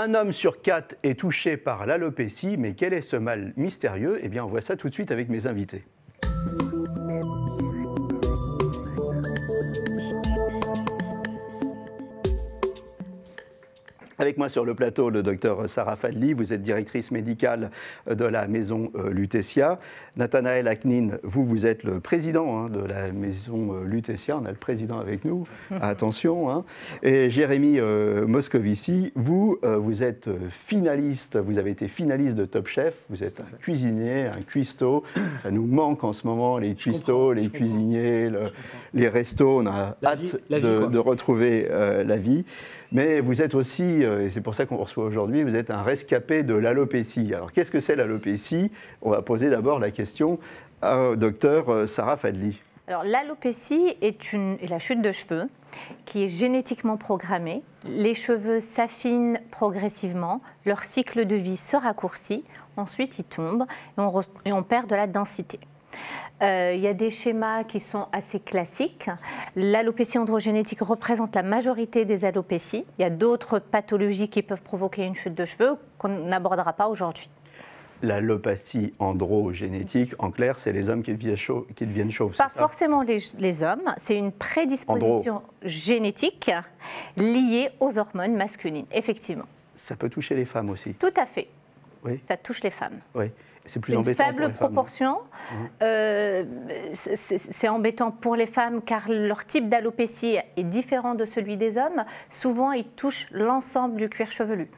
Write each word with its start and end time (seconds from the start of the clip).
Un 0.00 0.14
homme 0.14 0.32
sur 0.32 0.62
quatre 0.62 0.94
est 1.02 1.18
touché 1.18 1.56
par 1.56 1.84
l'alopécie, 1.84 2.54
mais 2.56 2.74
quel 2.74 2.92
est 2.92 3.02
ce 3.02 3.16
mal 3.16 3.52
mystérieux? 3.56 4.20
Eh 4.22 4.28
bien, 4.28 4.44
on 4.44 4.46
voit 4.46 4.60
ça 4.60 4.76
tout 4.76 4.88
de 4.88 4.94
suite 4.94 5.10
avec 5.10 5.28
mes 5.28 5.48
invités. 5.48 5.82
Avec 14.20 14.36
moi 14.36 14.48
sur 14.48 14.64
le 14.64 14.74
plateau, 14.74 15.10
le 15.10 15.22
docteur 15.22 15.68
Sarah 15.68 15.94
Fadli, 15.94 16.32
vous 16.32 16.52
êtes 16.52 16.60
directrice 16.60 17.12
médicale 17.12 17.70
de 18.10 18.24
la 18.24 18.48
maison 18.48 18.90
euh, 18.96 19.10
Lutetia. 19.10 19.78
Nathanaël 20.16 20.66
Aknin, 20.66 21.10
vous, 21.22 21.46
vous 21.46 21.66
êtes 21.66 21.84
le 21.84 22.00
président 22.00 22.58
hein, 22.58 22.68
de 22.68 22.80
la 22.80 23.12
maison 23.12 23.74
euh, 23.74 23.84
Lutetia. 23.84 24.36
On 24.36 24.44
a 24.44 24.50
le 24.50 24.56
président 24.56 24.98
avec 24.98 25.24
nous, 25.24 25.46
attention. 25.80 26.50
Hein. 26.50 26.64
Et 27.04 27.30
Jérémy 27.30 27.78
euh, 27.78 28.26
Moscovici, 28.26 29.12
vous, 29.14 29.58
vous 29.62 30.02
êtes 30.02 30.28
finaliste, 30.50 31.36
vous 31.36 31.58
avez 31.58 31.70
été 31.70 31.86
finaliste 31.86 32.34
de 32.34 32.44
Top 32.44 32.66
Chef, 32.66 32.94
vous 33.10 33.22
êtes 33.22 33.40
un 33.40 33.56
cuisinier, 33.60 34.26
un 34.26 34.42
cuistot. 34.42 35.04
Ça 35.44 35.52
nous 35.52 35.66
manque 35.66 36.02
en 36.02 36.12
ce 36.12 36.26
moment, 36.26 36.58
les 36.58 36.74
cuistots, 36.74 37.32
les 37.32 37.48
cuisiniers, 37.50 38.30
les 38.94 39.08
restos. 39.08 39.60
On 39.60 39.66
a 39.66 39.96
hâte 40.04 40.50
de, 40.50 40.98
retrouver 40.98 41.68
la 41.70 42.16
vie. 42.16 42.44
Mais 42.90 43.20
vous 43.20 43.42
êtes 43.42 43.54
aussi, 43.54 44.02
euh, 44.04 44.24
et 44.24 44.30
c'est 44.30 44.40
pour 44.40 44.54
ça 44.54 44.64
qu'on 44.64 44.78
reçoit 44.78 45.04
aujourd'hui, 45.04 45.42
vous 45.42 45.56
êtes 45.56 45.70
un 45.70 45.82
rescapé 45.82 46.42
de 46.42 46.54
l'alopécie. 46.54 47.34
Alors 47.34 47.52
qu'est-ce 47.52 47.70
que 47.70 47.80
c'est 47.80 47.96
l'alopécie? 47.96 48.70
On 49.02 49.10
va 49.10 49.20
poser 49.20 49.50
d'abord 49.50 49.78
la 49.78 49.90
question 49.90 50.38
au 50.82 51.16
docteur 51.16 51.68
euh, 51.68 51.86
Sarah 51.86 52.16
Fadli. 52.16 52.62
Alors 52.86 53.04
l'alopécie 53.04 53.96
est, 54.00 54.32
une, 54.32 54.56
la 54.66 54.78
chute 54.78 55.02
de 55.02 55.12
cheveux 55.12 55.48
qui 56.06 56.24
est 56.24 56.28
génétiquement 56.28 56.96
programmée. 56.96 57.62
Les 57.84 58.14
cheveux 58.14 58.60
s'affinent 58.60 59.40
progressivement, 59.50 60.40
leur 60.64 60.82
cycle 60.82 61.26
de 61.26 61.36
vie 61.36 61.58
se 61.58 61.76
raccourcit, 61.76 62.44
ensuite 62.78 63.18
ils 63.18 63.24
tombent 63.24 63.66
et 64.46 64.52
on 64.52 64.62
perd 64.62 64.88
de 64.88 64.94
la 64.94 65.06
densité. 65.06 65.60
Euh, 66.42 66.72
il 66.74 66.80
y 66.80 66.86
a 66.86 66.94
des 66.94 67.10
schémas 67.10 67.64
qui 67.64 67.80
sont 67.80 68.06
assez 68.12 68.38
classiques. 68.38 69.10
L'alopécie 69.56 70.18
androgénétique 70.18 70.80
représente 70.80 71.34
la 71.34 71.42
majorité 71.42 72.04
des 72.04 72.24
alopécies. 72.24 72.84
Il 72.98 73.02
y 73.02 73.04
a 73.04 73.10
d'autres 73.10 73.58
pathologies 73.58 74.28
qui 74.28 74.42
peuvent 74.42 74.62
provoquer 74.62 75.04
une 75.04 75.14
chute 75.14 75.34
de 75.34 75.44
cheveux 75.44 75.76
qu'on 75.98 76.08
n'abordera 76.08 76.72
pas 76.72 76.88
aujourd'hui. 76.88 77.28
L'alopécie 78.02 78.94
androgénétique, 79.00 80.14
en 80.20 80.30
clair, 80.30 80.60
c'est 80.60 80.72
les 80.72 80.88
hommes 80.88 81.02
qui 81.02 81.12
deviennent, 81.12 81.36
chauves. 81.36 81.66
Qui 81.74 81.84
deviennent 81.84 82.12
chauves 82.12 82.36
Pas 82.36 82.48
forcément 82.48 83.02
les, 83.02 83.18
les, 83.38 83.64
hommes, 83.64 83.92
c'est 83.96 84.16
une 84.16 84.30
prédisposition 84.30 85.42
génétique 85.64 86.52
liée 87.16 87.70
aux 87.80 87.98
hormones 87.98 88.36
masculines, 88.36 88.86
effectivement. 88.92 89.46
Ça 89.74 89.96
peut 89.96 90.08
toucher 90.08 90.36
les 90.36 90.44
femmes 90.44 90.70
aussi 90.70 90.94
Tout 90.94 91.14
à 91.16 91.26
fait. 91.26 91.48
Oui. 92.04 92.20
Ça 92.28 92.36
touche 92.36 92.62
les 92.62 92.70
femmes. 92.70 93.00
Oui. 93.16 93.32
C'est 93.68 93.80
plus 93.80 93.92
une 93.92 94.00
embêtant 94.00 94.24
faible 94.24 94.40
pour 94.40 94.48
les 94.48 94.54
proportion. 94.54 95.18
Femmes. 95.18 95.68
Euh, 95.82 96.44
c'est 96.94 97.68
embêtant 97.68 98.10
pour 98.10 98.34
les 98.34 98.46
femmes 98.46 98.82
car 98.82 99.08
leur 99.08 99.44
type 99.44 99.68
d'alopécie 99.68 100.38
est 100.56 100.64
différent 100.64 101.14
de 101.14 101.24
celui 101.24 101.56
des 101.56 101.78
hommes. 101.78 102.04
Souvent, 102.30 102.72
ils 102.72 102.84
touchent 102.84 103.26
l'ensemble 103.30 103.96
du 103.96 104.08
cuir 104.08 104.32
chevelu. 104.32 104.68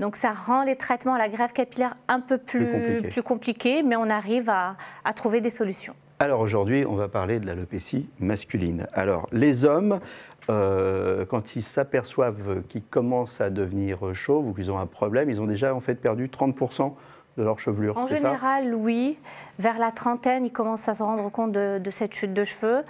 Donc 0.00 0.16
ça 0.16 0.32
rend 0.32 0.62
les 0.62 0.76
traitements, 0.76 1.16
la 1.16 1.28
greffe 1.28 1.54
capillaire 1.54 1.96
un 2.08 2.20
peu 2.20 2.36
plus, 2.36 3.02
plus, 3.10 3.22
compliqués, 3.22 3.82
mais 3.82 3.96
on 3.96 4.10
arrive 4.10 4.50
à, 4.50 4.76
à 5.04 5.14
trouver 5.14 5.40
des 5.40 5.50
solutions. 5.50 5.94
Alors 6.18 6.40
aujourd'hui, 6.40 6.84
on 6.86 6.96
va 6.96 7.08
parler 7.08 7.40
de 7.40 7.46
l'alopécie 7.46 8.08
masculine. 8.20 8.86
Alors 8.92 9.26
les 9.32 9.64
hommes, 9.64 10.00
euh, 10.48 11.24
quand 11.26 11.56
ils 11.56 11.62
s'aperçoivent 11.62 12.62
qu'ils 12.68 12.84
commencent 12.84 13.40
à 13.40 13.50
devenir 13.50 14.14
chauves 14.14 14.48
ou 14.48 14.54
qu'ils 14.54 14.70
ont 14.70 14.78
un 14.78 14.86
problème, 14.86 15.28
ils 15.28 15.40
ont 15.40 15.46
déjà 15.46 15.74
en 15.74 15.80
fait 15.80 15.96
perdu 15.96 16.28
30% 16.28 16.94
de 17.36 17.42
leur 17.42 17.58
chevelure. 17.58 17.96
En 17.96 18.06
général, 18.06 18.74
oui. 18.74 19.18
Vers 19.58 19.78
la 19.78 19.90
trentaine, 19.90 20.44
ils 20.44 20.52
commencent 20.52 20.88
à 20.88 20.94
se 20.94 21.02
rendre 21.02 21.30
compte 21.30 21.52
de, 21.52 21.90
cette 21.90 22.14
chute 22.14 22.34
de 22.34 22.44
cheveux. 22.44 22.84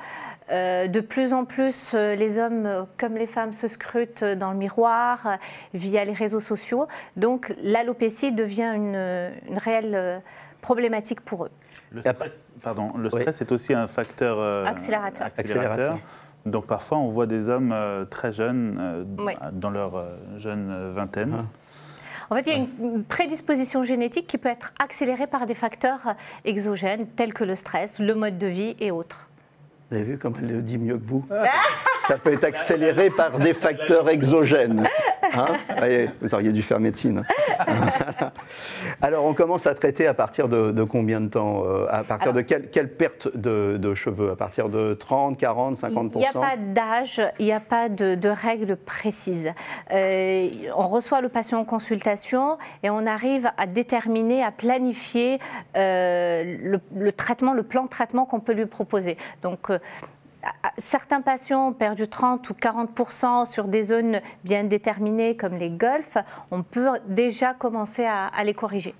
Euh, 0.51 0.87
de 0.87 1.01
plus 1.01 1.33
en 1.33 1.45
plus, 1.45 1.93
euh, 1.95 2.15
les 2.15 2.39
hommes 2.39 2.67
euh, 2.67 2.83
comme 2.99 3.15
les 3.15 3.27
femmes 3.27 3.53
se 3.53 3.67
scrutent 3.67 4.23
dans 4.23 4.53
le 4.53 4.57
miroir 4.57 5.39
via 5.75 6.05
les 6.05 6.13
réseaux 6.13 6.41
sociaux. 6.41 6.87
Donc 7.17 7.53
l'alopécie 7.63 8.31
devient 8.31 8.73
une, 8.77 9.57
réelle 9.59 10.23
problématique 10.61 11.21
pour 11.21 11.47
eux. 11.47 11.51
Le 11.91 12.03
stress, 12.03 12.55
pardon, 12.63 12.93
le 12.97 13.11
stress 13.11 13.41
est 13.41 13.51
aussi 13.51 13.75
un 13.75 13.89
facteur 13.89 14.67
accélérateur. 14.67 15.99
Donc 16.45 16.67
parfois, 16.67 16.99
on 16.99 17.09
voit 17.09 17.27
des 17.27 17.49
hommes 17.49 17.75
très 18.09 18.31
jeunes, 18.31 19.05
dans 19.53 19.71
leur 19.71 20.05
jeune 20.37 20.93
vingtaine. 20.93 21.35
Ah. 21.41 21.86
En 22.31 22.35
fait, 22.35 22.43
il 22.47 22.53
y 22.53 22.57
a 22.57 22.67
une 22.81 23.05
prédisposition 23.05 23.83
génétique 23.83 24.27
qui 24.27 24.39
peut 24.39 24.49
être 24.49 24.73
accélérée 24.79 25.27
par 25.27 25.47
des 25.47 25.55
facteurs 25.55 26.15
exogènes 26.45 27.07
tels 27.07 27.35
que 27.35 27.45
le 27.45 27.55
stress, 27.55 27.99
le 27.99 28.15
mode 28.15 28.39
de 28.39 28.47
vie 28.47 28.77
et 28.81 28.91
autres. 28.91 29.29
Vous 29.91 29.97
avez 29.97 30.05
vu 30.05 30.19
comme 30.19 30.35
elle 30.41 30.49
le 30.49 30.63
dit 30.63 30.79
mieux 30.79 30.99
que 30.99 31.05
vous 31.05 31.25
Ça 31.99 32.19
peut 32.19 32.33
être 32.33 32.45
accéléré 32.45 33.09
par 33.09 33.39
des 33.39 33.55
facteurs 33.55 34.09
exogènes. 34.09 34.89
Hein 35.35 35.47
vous 36.21 36.35
auriez 36.35 36.53
dû 36.53 36.63
faire 36.63 36.81
médecine. 36.81 37.23
Alors, 39.03 39.25
on 39.25 39.35
commence 39.35 39.67
à 39.67 39.75
traiter 39.75 40.07
à 40.07 40.15
partir 40.15 40.49
de, 40.49 40.83
combien 40.85 41.21
de 41.21 41.29
temps 41.29 41.65
euh, 41.65 41.87
À 41.91 42.05
partir 42.05 42.33
de 42.33 42.41
quelle, 42.41 42.89
perte 42.89 43.37
de, 43.37 43.95
cheveux? 43.95 44.31
À 44.33 44.37
partir 44.37 44.69
de 44.69 44.95
30, 44.95 45.37
40, 45.39 45.77
50 45.77 46.13
Il 46.15 46.19
n'y 46.19 46.27
a 46.27 46.33
pas 46.33 46.57
d'âge, 46.57 47.23
il 47.39 47.47
n'y 47.47 47.53
a 47.53 47.61
pas 47.61 47.89
de, 47.89 48.29
règles 48.29 48.77
précises. 48.77 49.53
Euh, 49.93 50.51
on 50.77 50.87
reçoit 50.87 51.21
le 51.21 51.29
patient 51.29 51.61
en 51.61 51.65
consultation 51.65 52.59
et 52.83 52.91
on 52.91 53.07
arrive 53.07 53.51
à 53.57 53.67
déterminer, 53.67 54.43
à 54.43 54.51
planifier 54.51 55.39
euh, 55.77 56.57
le, 56.63 56.81
le, 56.95 57.13
traitement, 57.13 57.55
le 57.55 57.63
plan 57.63 57.85
de 57.85 57.89
traitement 57.89 58.25
qu'on 58.25 58.41
peut 58.41 58.53
lui 58.53 58.67
proposer. 58.67 59.17
Donc, 59.43 59.71
certains 60.79 61.23
patients 61.23 61.69
ont 61.69 61.73
perdu 61.73 62.09
30 62.09 62.49
ou 62.51 62.55
40% 62.55 63.51
sur 63.51 63.69
des 63.69 63.85
zones 63.85 64.21
bien 64.45 64.65
déterminées 64.65 65.37
comme 65.37 65.55
les 65.55 65.71
golfs. 65.71 66.19
On 66.51 66.63
peut 66.63 66.89
déjà 67.09 67.55
commencer 67.55 68.05
à, 68.05 68.31
les 68.45 68.55
corriger. 68.55 68.95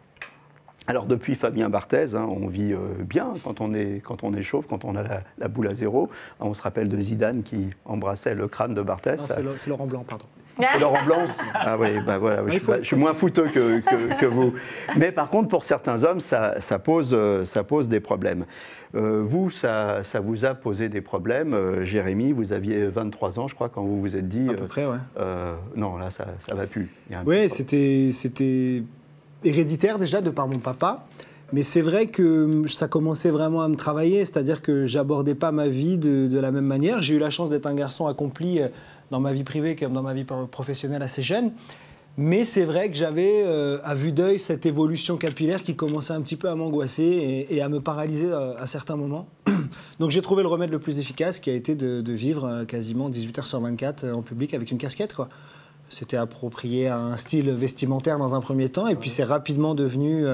Alors 0.89 1.07
depuis 1.07 1.35
Fabien 1.35 1.69
Barthez, 1.69 2.15
hein, 2.15 2.27
on 2.29 2.47
vit 2.47 2.73
euh, 2.73 2.79
bien 3.01 3.33
quand 3.43 3.61
on, 3.61 3.75
est, 3.75 4.01
quand 4.05 4.23
on 4.23 4.33
est 4.35 4.43
chauve, 4.43 4.69
quand 4.69 4.85
on 4.85 4.95
a 4.95 5.03
la, 5.39 5.49
boule 5.49 5.67
à 5.67 5.75
zéro. 5.75 6.09
On 6.39 6.55
se 6.55 6.63
rappelle 6.63 6.89
de 6.89 7.01
Zidane 7.01 7.43
qui 7.43 7.71
embrassait 7.85 8.35
le 8.35 8.47
crâne 8.47 8.75
de 8.75 8.83
Barthez. 8.83 9.17
C'est 9.19 9.69
Laurent 9.69 9.87
Blanc, 9.87 10.05
pardon. 10.07 10.27
C'est 10.59 10.79
Laurent 10.81 11.05
Blanc 11.05 11.27
Ah 11.55 11.77
oui, 11.79 12.01
bah 12.07 12.19
voilà, 12.19 12.43
je, 12.49 12.83
suis, 12.83 12.97
moins 12.97 13.15
fouteux 13.15 13.49
que, 13.49 14.27
vous. 14.27 14.55
Mais 14.97 15.13
par 15.13 15.29
contre, 15.29 15.49
pour 15.49 15.65
certains 15.65 16.03
hommes, 16.03 16.21
ça, 16.21 16.79
pose, 16.83 17.17
ça 17.45 17.65
pose 17.65 17.89
des 17.89 18.01
problèmes. 18.01 18.45
Euh, 18.95 19.23
vous, 19.25 19.51
ça, 19.51 20.03
ça, 20.05 20.21
vous 20.21 20.45
a 20.45 20.55
posé 20.55 20.89
des 20.89 21.01
problèmes. 21.01 21.55
Euh, 21.55 21.83
Jérémy, 21.83 22.33
vous 22.33 22.53
aviez 22.53 22.87
23 22.87 23.39
ans, 23.39 23.49
je 23.49 23.55
crois, 23.55 23.69
quand 23.69 23.83
vous 23.83 24.01
vous 24.01 24.17
êtes 24.17 24.29
dit... 24.29 24.49
À 24.49 24.55
peu 24.55 24.65
euh, 24.65 24.67
près, 24.67 24.87
ouais. 24.87 24.99
non, 25.77 25.97
là, 25.97 26.11
ça 26.11 26.27
ne 26.51 26.57
va 26.57 26.67
plus. 26.67 26.91
Oui, 27.27 27.49
c'était 27.49 28.83
héréditaire 29.45 29.99
déjà 29.99 30.21
de 30.21 30.31
par 30.31 30.49
mon 30.49 30.59
papa. 30.59 31.07
Mais 31.53 31.63
c'est 31.63 31.83
vrai 31.83 32.09
que 32.09 32.67
ça 32.67 32.89
commençait 32.89 33.31
vraiment 33.31 33.63
à 33.63 33.69
me 33.69 33.77
travailler, 33.77 34.25
c'est-à-dire 34.25 34.63
que 34.63 34.85
j'abordais 34.87 35.37
pas 35.37 35.53
ma 35.53 35.69
vie 35.69 35.97
de, 35.97 36.27
de 36.27 36.39
la 36.41 36.51
même 36.51 36.65
manière. 36.65 37.03
J'ai 37.03 37.15
eu 37.15 37.19
la 37.21 37.31
chance 37.31 37.51
d'être 37.51 37.67
un 37.67 37.75
garçon 37.75 38.09
accompli 38.09 38.61
dans 39.11 39.21
ma 39.21 39.33
vie 39.33 39.45
privée 39.45 39.77
comme 39.77 39.93
dans 39.93 40.03
ma 40.03 40.15
vie 40.15 40.25
professionnelle 40.25 41.03
assez 41.03 41.23
jeune. 41.23 41.53
Mais 42.19 42.45
c'est 42.45 42.65
vrai 42.65 42.91
que 42.91 42.97
j'avais 42.97 43.43
euh, 43.45 43.79
à 43.85 43.95
vue 43.95 44.11
d'œil 44.11 44.39
cette 44.39 44.65
évolution 44.65 45.19
capillaire 45.19 45.63
qui 45.63 45.77
commençait 45.77 46.15
un 46.15 46.23
petit 46.23 46.37
peu 46.37 46.49
à 46.49 46.55
m'angoisser 46.55 47.47
et, 47.51 47.61
à 47.61 47.69
me 47.69 47.81
paralyser 47.81 48.29
euh, 48.33 48.57
à, 48.59 48.67
certains 48.67 48.97
moments. 48.97 49.29
Donc 50.01 50.11
j'ai 50.11 50.23
trouvé 50.23 50.43
le 50.43 50.49
remède 50.49 50.71
le 50.71 50.79
plus 50.79 50.99
efficace 50.99 51.41
qui 51.41 51.51
a 51.51 51.53
été 51.53 51.75
de, 51.75 52.13
vivre 52.13 52.47
euh, 52.47 52.65
quasiment 52.65 53.11
18 53.11 53.41
heures 53.41 53.47
sur 53.47 53.61
24 53.61 54.09
en 54.09 54.23
public 54.23 54.55
avec 54.55 54.71
une 54.71 54.79
casquette. 54.79 55.15
quoi. 55.15 55.29
C'était 55.91 56.17
approprié 56.17 56.89
à 56.89 56.99
un 56.99 57.19
style 57.19 57.51
vestimentaire 57.51 58.17
dans 58.17 58.35
un 58.35 58.41
premier 58.41 58.71
temps 58.71 58.87
et 58.87 58.95
puis 58.95 59.11
c'est 59.11 59.25
rapidement 59.25 59.75
devenu 59.75 60.25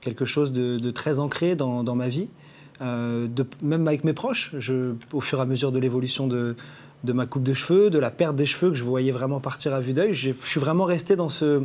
quelque 0.00 0.26
chose 0.26 0.52
de, 0.52 0.90
très 0.90 1.18
ancré 1.18 1.56
dans, 1.56 1.94
ma 1.94 2.08
vie. 2.08 2.28
De, 2.82 3.46
même 3.62 3.88
avec 3.88 4.04
mes 4.04 4.12
proches, 4.12 4.54
je, 4.58 4.92
au 5.14 5.22
fur 5.22 5.38
et 5.38 5.42
à 5.42 5.46
mesure 5.46 5.72
de 5.72 5.78
l'évolution 5.78 6.26
de, 6.26 6.56
de 7.04 7.12
ma 7.12 7.26
coupe 7.26 7.42
de 7.42 7.54
cheveux, 7.54 7.90
de 7.90 7.98
la 7.98 8.10
perte 8.10 8.36
des 8.36 8.46
cheveux 8.46 8.70
que 8.70 8.76
je 8.76 8.84
voyais 8.84 9.12
vraiment 9.12 9.40
partir 9.40 9.74
à 9.74 9.80
vue 9.80 9.92
d'œil. 9.92 10.14
Je 10.14 10.32
suis 10.32 10.60
vraiment 10.60 10.84
resté 10.84 11.16
dans 11.16 11.30
ce, 11.30 11.62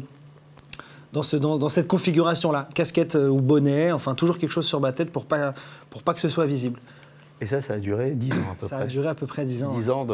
dans, 1.14 1.24
ce, 1.24 1.36
dans, 1.38 1.70
cette 1.70 1.88
configuration-là, 1.88 2.68
casquette 2.74 3.16
euh, 3.16 3.30
ou 3.30 3.42
bonnet, 3.42 3.92
enfin 3.92 4.16
toujours 4.16 4.38
quelque 4.38 4.52
chose 4.52 4.66
sur 4.66 4.80
ma 4.80 4.92
tête 4.92 5.12
pour 5.12 5.26
pas, 5.26 5.54
pour 5.90 6.04
pas 6.04 6.14
que 6.14 6.20
ce 6.20 6.30
soit 6.30 6.46
visible. 6.46 6.80
Et 7.40 7.46
ça, 7.46 7.62
ça 7.62 7.74
a 7.74 7.78
duré 7.78 8.12
10 8.12 8.32
ans 8.32 8.36
à 8.36 8.56
peu 8.56 8.68
près. 8.68 8.68
Ça 8.68 8.78
a 8.78 8.86
duré 8.86 9.08
à 9.08 9.16
peu 9.16 9.28
près 9.28 9.46
10 9.46 9.64
ans. 9.64 9.70
10 9.70 9.90
ans 9.92 10.08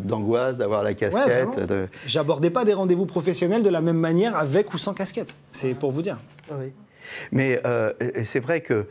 d'angoisse, 0.00 0.56
d'avoir 0.56 0.82
la 0.82 0.94
casquette. 0.94 1.48
J'abordais 2.06 2.50
pas 2.50 2.64
des 2.64 2.74
rendez-vous 2.74 3.06
professionnels 3.06 3.62
de 3.62 3.70
la 3.70 3.80
même 3.80 3.98
manière 3.98 4.36
avec 4.36 4.74
ou 4.74 4.78
sans 4.78 4.92
casquette. 4.92 5.36
C'est 5.52 5.74
pour 5.74 5.92
vous 5.92 6.02
dire. 6.02 6.18
Ah 6.50 6.54
oui. 6.58 6.72
Mais 7.30 7.62
c'est 8.24 8.40
vrai 8.40 8.60
que 8.60 8.86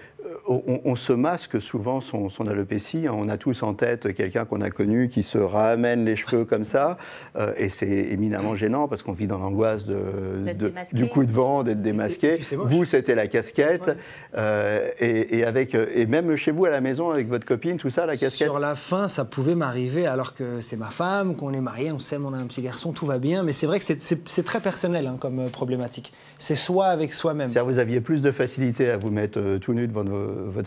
on, 0.47 0.95
se 0.95 1.13
masque 1.13 1.61
souvent 1.61 2.01
son, 2.01 2.47
alopécie. 2.47 3.05
On 3.11 3.29
a 3.29 3.37
tous 3.37 3.63
en 3.63 3.73
tête 3.73 4.13
quelqu'un 4.13 4.45
qu'on 4.45 4.61
a 4.61 4.69
connu 4.69 5.09
qui 5.09 5.23
se 5.23 5.37
ramène 5.37 6.05
les 6.05 6.15
cheveux 6.15 6.45
comme 6.45 6.63
ça. 6.63 6.97
Euh, 7.35 7.53
et 7.57 7.69
c'est 7.69 7.87
éminemment 7.87 8.55
gênant 8.55 8.87
parce 8.87 9.03
qu'on 9.03 9.13
vit 9.13 9.27
dans 9.27 9.37
l'angoisse 9.37 9.87
du 9.87 11.07
coup 11.07 11.25
de 11.25 11.31
vent, 11.31 11.63
d'être 11.63 11.81
démasqué. 11.81 12.39
vous, 12.57 12.85
c'était 12.85 13.15
la 13.15 13.27
casquette. 13.27 13.95
Euh, 14.35 14.89
et, 14.99 15.43
avec, 15.43 15.75
et 15.75 16.05
même 16.05 16.35
chez 16.35 16.51
vous 16.51 16.65
à 16.65 16.69
la 16.69 16.81
maison, 16.81 17.09
avec 17.09 17.27
votre 17.27 17.45
copine, 17.45 17.77
tout 17.77 17.89
ça, 17.89 18.05
la 18.05 18.17
casquette 18.17 18.47
Sur 18.47 18.59
la 18.59 18.75
fin, 18.75 19.07
ça 19.07 19.25
pouvait 19.25 19.55
m'arriver 19.55 20.05
alors 20.05 20.33
que 20.33 20.61
c'est 20.61 20.77
ma 20.77 20.89
femme, 20.89 21.35
qu'on 21.35 21.53
est 21.53 21.61
marié, 21.61 21.91
on 21.91 21.99
s'aime, 21.99 22.25
on 22.25 22.33
a 22.33 22.37
un 22.37 22.45
petit 22.45 22.61
garçon, 22.61 22.91
tout 22.91 23.05
va 23.05 23.19
bien. 23.19 23.43
Mais 23.43 23.51
c'est 23.51 23.67
vrai 23.67 23.79
que 23.79 23.85
c'est 23.85 24.45
très 24.45 24.59
personnel 24.59 25.07
hein, 25.07 25.17
comme 25.19 25.39
euh, 25.39 25.47
problématique. 25.47 26.13
C'est 26.37 26.55
soi 26.55 26.87
avec 26.87 27.13
soi-même. 27.13 27.47
C'est-à-dire 27.47 27.71
vous 27.71 27.79
aviez 27.79 28.01
plus 28.01 28.21
de 28.21 28.31
facilité 28.31 28.89
à 28.89 28.97
vous 28.97 29.09
mettre 29.09 29.57
tout 29.57 29.73
nu 29.73 29.87
devant 29.87 30.03
votre 30.03 30.12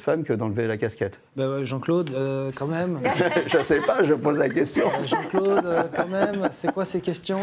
femme 0.06 0.22
que 0.22 0.32
d'enlever 0.32 0.68
la 0.68 0.76
casquette 0.76 1.20
ben, 1.34 1.64
Jean-Claude, 1.64 2.12
euh, 2.14 2.52
quand 2.54 2.66
même. 2.66 3.00
je 3.48 3.58
ne 3.58 3.62
sais 3.62 3.80
pas, 3.80 4.04
je 4.04 4.14
pose 4.14 4.38
la 4.38 4.48
question. 4.48 4.86
Euh, 4.86 5.04
Jean-Claude, 5.04 5.66
euh, 5.66 5.82
quand 5.94 6.06
même, 6.06 6.48
c'est 6.52 6.72
quoi 6.72 6.84
ces 6.84 7.00
questions 7.00 7.40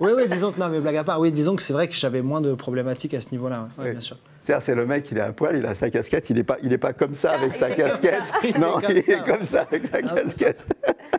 Oui, 0.00 0.12
oui, 0.16 0.28
disons 0.30 0.52
que, 0.52 0.60
non, 0.60 0.68
mais 0.68 0.80
blague 0.80 0.96
à 0.96 1.04
part, 1.04 1.18
oui, 1.18 1.32
disons 1.32 1.56
que 1.56 1.62
c'est 1.62 1.72
vrai 1.72 1.88
que 1.88 1.94
j'avais 1.94 2.22
moins 2.22 2.40
de 2.40 2.54
problématiques 2.54 3.14
à 3.14 3.20
ce 3.20 3.28
niveau-là, 3.32 3.68
bien 3.78 4.00
sûr. 4.00 4.16
C'est 4.40 4.74
le 4.74 4.86
mec, 4.86 5.08
il 5.10 5.18
est 5.18 5.22
à 5.22 5.32
poil, 5.32 5.56
il 5.56 5.66
a 5.66 5.74
sa 5.74 5.90
casquette, 5.90 6.30
il 6.30 6.36
n'est 6.36 6.44
pas, 6.44 6.58
il 6.62 6.72
est 6.72 6.78
pas 6.78 6.92
comme 6.92 7.14
ça 7.14 7.32
avec 7.32 7.54
sa 7.54 7.70
casquette. 7.70 8.32
non, 8.58 8.78
il 8.88 8.98
est 8.98 9.24
comme 9.24 9.44
ça 9.44 9.66
avec 9.70 9.86
sa 9.86 10.02
casquette. 10.02 10.66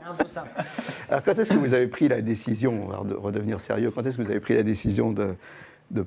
Un 0.05 0.13
peu 0.13 0.27
ça. 0.27 0.43
Alors, 1.09 1.23
quand 1.23 1.37
est-ce 1.37 1.51
que 1.51 1.59
vous 1.59 1.73
avez 1.73 1.87
pris 1.87 2.07
la 2.07 2.21
décision, 2.21 2.89
de 3.05 3.13
redevenir 3.13 3.61
sérieux, 3.61 3.91
quand 3.91 4.05
est-ce 4.05 4.17
que 4.17 4.23
vous 4.23 4.31
avez 4.31 4.39
pris 4.41 4.55
la 4.55 4.63
décision 4.63 5.11
de, 5.11 5.35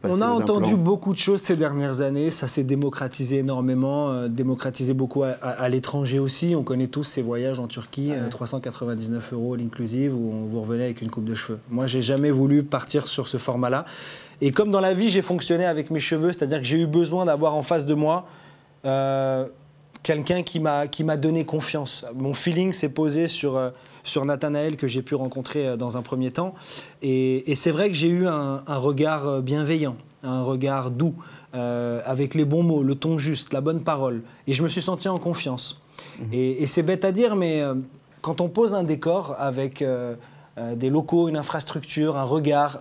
on 0.05 0.21
a 0.21 0.29
entendu 0.29 0.77
beaucoup 0.77 1.13
de 1.13 1.19
choses 1.19 1.43
ces 1.43 1.57
dernières 1.57 2.01
années. 2.01 2.31
Ça 2.31 2.49
s'est 2.49 2.65
démocratisé 2.65 3.39
énormément, 3.39 4.11
euh, 4.11 4.29
démocratisé 4.29 4.95
beaucoup 4.95 5.23
à, 5.23 5.69
l'étranger 5.69 6.19
aussi. 6.19 6.55
On 6.57 6.63
connaît 6.63 6.87
tous 6.87 7.05
ces 7.05 7.23
voyages 7.23 7.59
en 7.59 7.67
Turquie, 7.67 8.13
399 8.31 9.33
euh, 9.33 9.37
euros 9.37 9.57
l'inclusive, 9.57 10.15
où 10.15 10.33
on 10.33 10.47
vous 10.47 10.61
revenait 10.61 10.85
avec 10.85 11.03
une 11.03 11.11
coupe 11.11 11.25
de 11.25 11.35
cheveux. 11.35 11.59
Moi, 11.71 11.87
j'ai 11.87 12.03
jamais 12.03 12.31
voulu 12.31 12.63
partir 12.63 13.09
sur 13.09 13.29
ce 13.29 13.39
format-là. 13.39 13.85
Et 14.41 14.51
comme 14.51 14.71
dans 14.71 14.81
la 14.81 14.95
vie, 14.95 15.09
j'ai 15.09 15.23
fonctionné 15.23 15.65
avec 15.65 15.91
mes 15.91 16.01
cheveux, 16.01 16.33
c'est-à-dire 16.33 16.59
que 16.59 16.65
j'ai 16.65 16.81
eu 16.81 16.87
besoin 16.87 17.25
d'avoir 17.25 17.55
en 17.55 17.63
face 17.63 17.87
de 17.87 17.95
moi 17.95 18.27
euh, 18.85 19.47
quelqu'un 20.03 20.43
qui 20.43 20.61
m'a 20.61 21.17
donné 21.17 21.45
confiance. 21.45 22.05
Mon 22.15 22.35
feeling 22.35 22.73
s'est 22.73 22.91
posé 22.91 23.27
sur 23.27 23.73
sur 24.07 24.25
Nathanaël 24.25 24.77
que 24.77 24.89
j'ai 24.89 25.03
pu 25.03 25.15
rencontrer 25.15 25.67
euh, 25.67 25.77
dans 25.77 25.97
un 25.97 26.03
premier 26.03 26.31
temps. 26.31 26.55
Et, 27.03 27.55
c'est 27.55 27.71
vrai 27.71 27.89
que 27.89 27.95
j'ai 27.95 28.09
eu 28.09 28.27
un, 28.27 28.63
regard 28.67 29.27
euh, 29.27 29.41
bienveillant, 29.41 29.97
un 30.23 30.43
regard 30.43 30.91
doux, 30.91 31.15
euh, 31.55 32.01
avec 32.05 32.35
les 32.35 32.45
bons 32.45 32.63
mots, 32.63 32.83
le 32.83 32.95
ton 32.95 33.19
juste, 33.19 33.53
la 33.53 33.61
bonne 33.61 33.81
parole. 33.81 34.23
Et 34.47 34.53
je 34.53 34.63
me 34.63 34.69
suis 34.69 34.83
senti 34.83 35.09
en 35.09 35.19
confiance. 35.19 35.81
Mhm. 36.19 36.29
Et, 36.33 36.67
c'est 36.67 36.83
bête 36.83 37.05
à 37.05 37.13
dire, 37.13 37.37
mais 37.37 37.63
quand 38.23 38.41
on 38.41 38.49
pose 38.49 38.75
un 38.75 38.83
décor 38.83 39.35
avec 39.39 39.85
des 40.75 40.91
locaux, 40.91 41.29
une 41.29 41.37
infrastructure, 41.37 42.17
un 42.17 42.25
regard, 42.25 42.81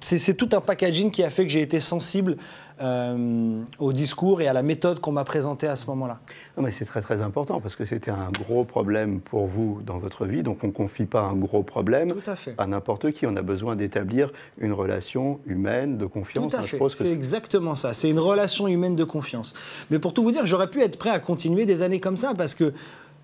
c'est 0.00 0.34
tout 0.34 0.48
un 0.52 0.60
packaging 0.60 1.10
qui 1.10 1.22
a 1.22 1.30
fait 1.30 1.44
que 1.44 1.52
j'ai 1.52 1.62
été 1.62 1.78
sensible 1.78 2.36
euh, 2.80 3.62
au 3.78 3.92
discours 3.92 4.40
et 4.40 4.48
à 4.48 4.54
la 4.54 4.62
méthode 4.62 5.00
qu'on 5.00 5.12
m'a 5.12 5.24
présentée 5.24 5.66
à 5.66 5.76
ce 5.76 5.84
moment-là. 5.88 6.18
mais 6.56 6.70
c'est 6.70 6.86
très 6.86 7.02
très 7.02 7.20
important 7.20 7.60
parce 7.60 7.76
que 7.76 7.84
c'était 7.84 8.10
un 8.10 8.30
gros 8.32 8.64
problème 8.64 9.20
pour 9.20 9.46
vous 9.46 9.82
dans 9.84 9.98
votre 9.98 10.24
vie, 10.24 10.42
donc 10.42 10.64
on 10.64 10.68
ne 10.68 10.72
confie 10.72 11.04
pas 11.04 11.20
un 11.20 11.34
gros 11.34 11.62
problème 11.62 12.14
à, 12.56 12.66
n'importe 12.66 13.10
qui. 13.12 13.26
On 13.26 13.36
a 13.36 13.42
besoin 13.42 13.76
d'établir 13.76 14.32
une 14.58 14.72
relation 14.72 15.40
humaine 15.46 15.98
de 15.98 16.06
confiance. 16.06 16.52
Tout 16.52 16.56
à 16.56 16.60
hein, 16.60 16.62
fait. 16.62 16.78
C'est 16.88 17.12
exactement 17.12 17.74
ça. 17.74 17.92
C'est 17.92 18.08
une 18.08 18.18
relation 18.18 18.66
humaine 18.66 18.96
de 18.96 19.04
confiance. 19.04 19.52
Mais 19.90 19.98
pour 19.98 20.14
tout 20.14 20.22
vous 20.22 20.32
dire, 20.32 20.46
j'aurais 20.46 20.70
pu 20.70 20.80
être 20.80 20.98
prêt 20.98 21.10
à 21.10 21.18
continuer 21.18 21.66
des 21.66 21.82
années 21.82 22.00
comme 22.00 22.16
ça 22.16 22.32
parce 22.34 22.54
que 22.54 22.72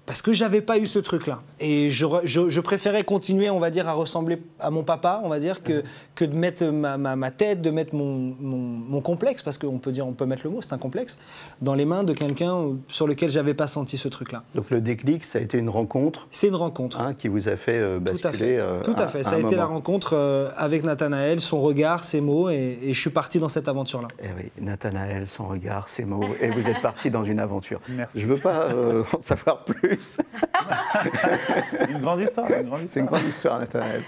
parce 0.06 0.22
que 0.22 0.32
j'avais 0.32 0.60
pas 0.60 0.78
eu 0.78 0.86
ce 0.86 1.00
truc-là. 1.00 1.40
Et 1.58 1.90
je, 1.90 2.06
je, 2.24 2.60
préférais 2.60 3.02
continuer, 3.02 3.50
on 3.50 3.58
va 3.58 3.70
dire, 3.70 3.88
à 3.88 3.92
ressembler 3.92 4.40
à 4.60 4.70
mon 4.70 4.84
papa, 4.84 5.20
on 5.24 5.28
va 5.28 5.40
dire, 5.40 5.64
que, 5.64 5.82
que 6.14 6.24
de 6.24 6.36
mettre 6.36 6.64
ma, 6.66 6.96
ma, 6.96 7.30
tête, 7.32 7.60
de 7.60 7.70
mettre 7.70 7.96
mon, 7.96 8.34
mon, 8.38 9.00
complexe, 9.00 9.42
parce 9.42 9.58
qu'on 9.58 9.78
peut 9.78 9.90
dire, 9.90 10.06
on 10.06 10.12
peut 10.12 10.26
mettre 10.26 10.42
le 10.44 10.50
mot, 10.50 10.62
c'est 10.62 10.72
un 10.72 10.78
complexe, 10.78 11.18
dans 11.60 11.74
les 11.74 11.84
mains 11.84 12.04
de 12.04 12.12
quelqu'un 12.12 12.76
sur 12.86 13.08
lequel 13.08 13.30
j'avais 13.30 13.54
pas 13.54 13.66
senti 13.66 13.98
ce 13.98 14.06
truc-là. 14.06 14.44
Donc 14.54 14.70
le 14.70 14.80
déclic, 14.80 15.24
ça 15.24 15.38
a 15.40 15.42
été 15.42 15.58
une 15.58 15.68
rencontre 15.68 16.28
C'est 16.30 16.48
une 16.48 16.54
rencontre. 16.54 17.00
Hein, 17.00 17.14
qui 17.14 17.26
vous 17.26 17.48
a 17.48 17.56
fait 17.56 17.78
euh, 17.78 17.98
basculer 17.98 18.62
Tout 18.84 18.94
à 18.96 19.08
fait, 19.08 19.18
euh, 19.18 19.22
ça 19.24 19.34
a 19.34 19.38
été 19.40 19.56
la 19.56 19.66
rencontre 19.66 20.10
euh, 20.12 20.50
avec 20.56 20.84
Nathanaël, 20.84 21.40
son 21.40 21.60
regard, 21.60 22.04
ses 22.04 22.20
mots, 22.20 22.48
et, 22.48 22.78
je 22.86 23.00
suis 23.00 23.10
parti 23.10 23.40
dans 23.40 23.48
cette 23.48 23.66
aventure-là. 23.66 24.08
Eh 24.22 24.28
oui, 24.36 24.50
Nathanaël, 24.60 25.26
son 25.26 25.48
regard, 25.48 25.88
ses 25.88 26.04
mots, 26.04 26.24
et 26.40 26.50
vous 26.50 26.68
êtes 26.68 26.80
parti 26.80 27.10
dans 27.10 27.24
une 27.24 27.40
aventure. 27.40 27.80
Merci. 27.88 28.20
Je 28.20 28.26
veux 28.26 28.36
pas 28.36 28.68
en 29.12 29.20
savoir 29.20 29.64
plus. 29.64 29.95
une 31.88 31.98
grande 32.00 32.20
histoire. 32.20 32.48
C'est 32.86 33.00
une 33.00 33.06
grande 33.06 33.24
histoire, 33.24 33.58
Nathanaël. 33.60 34.02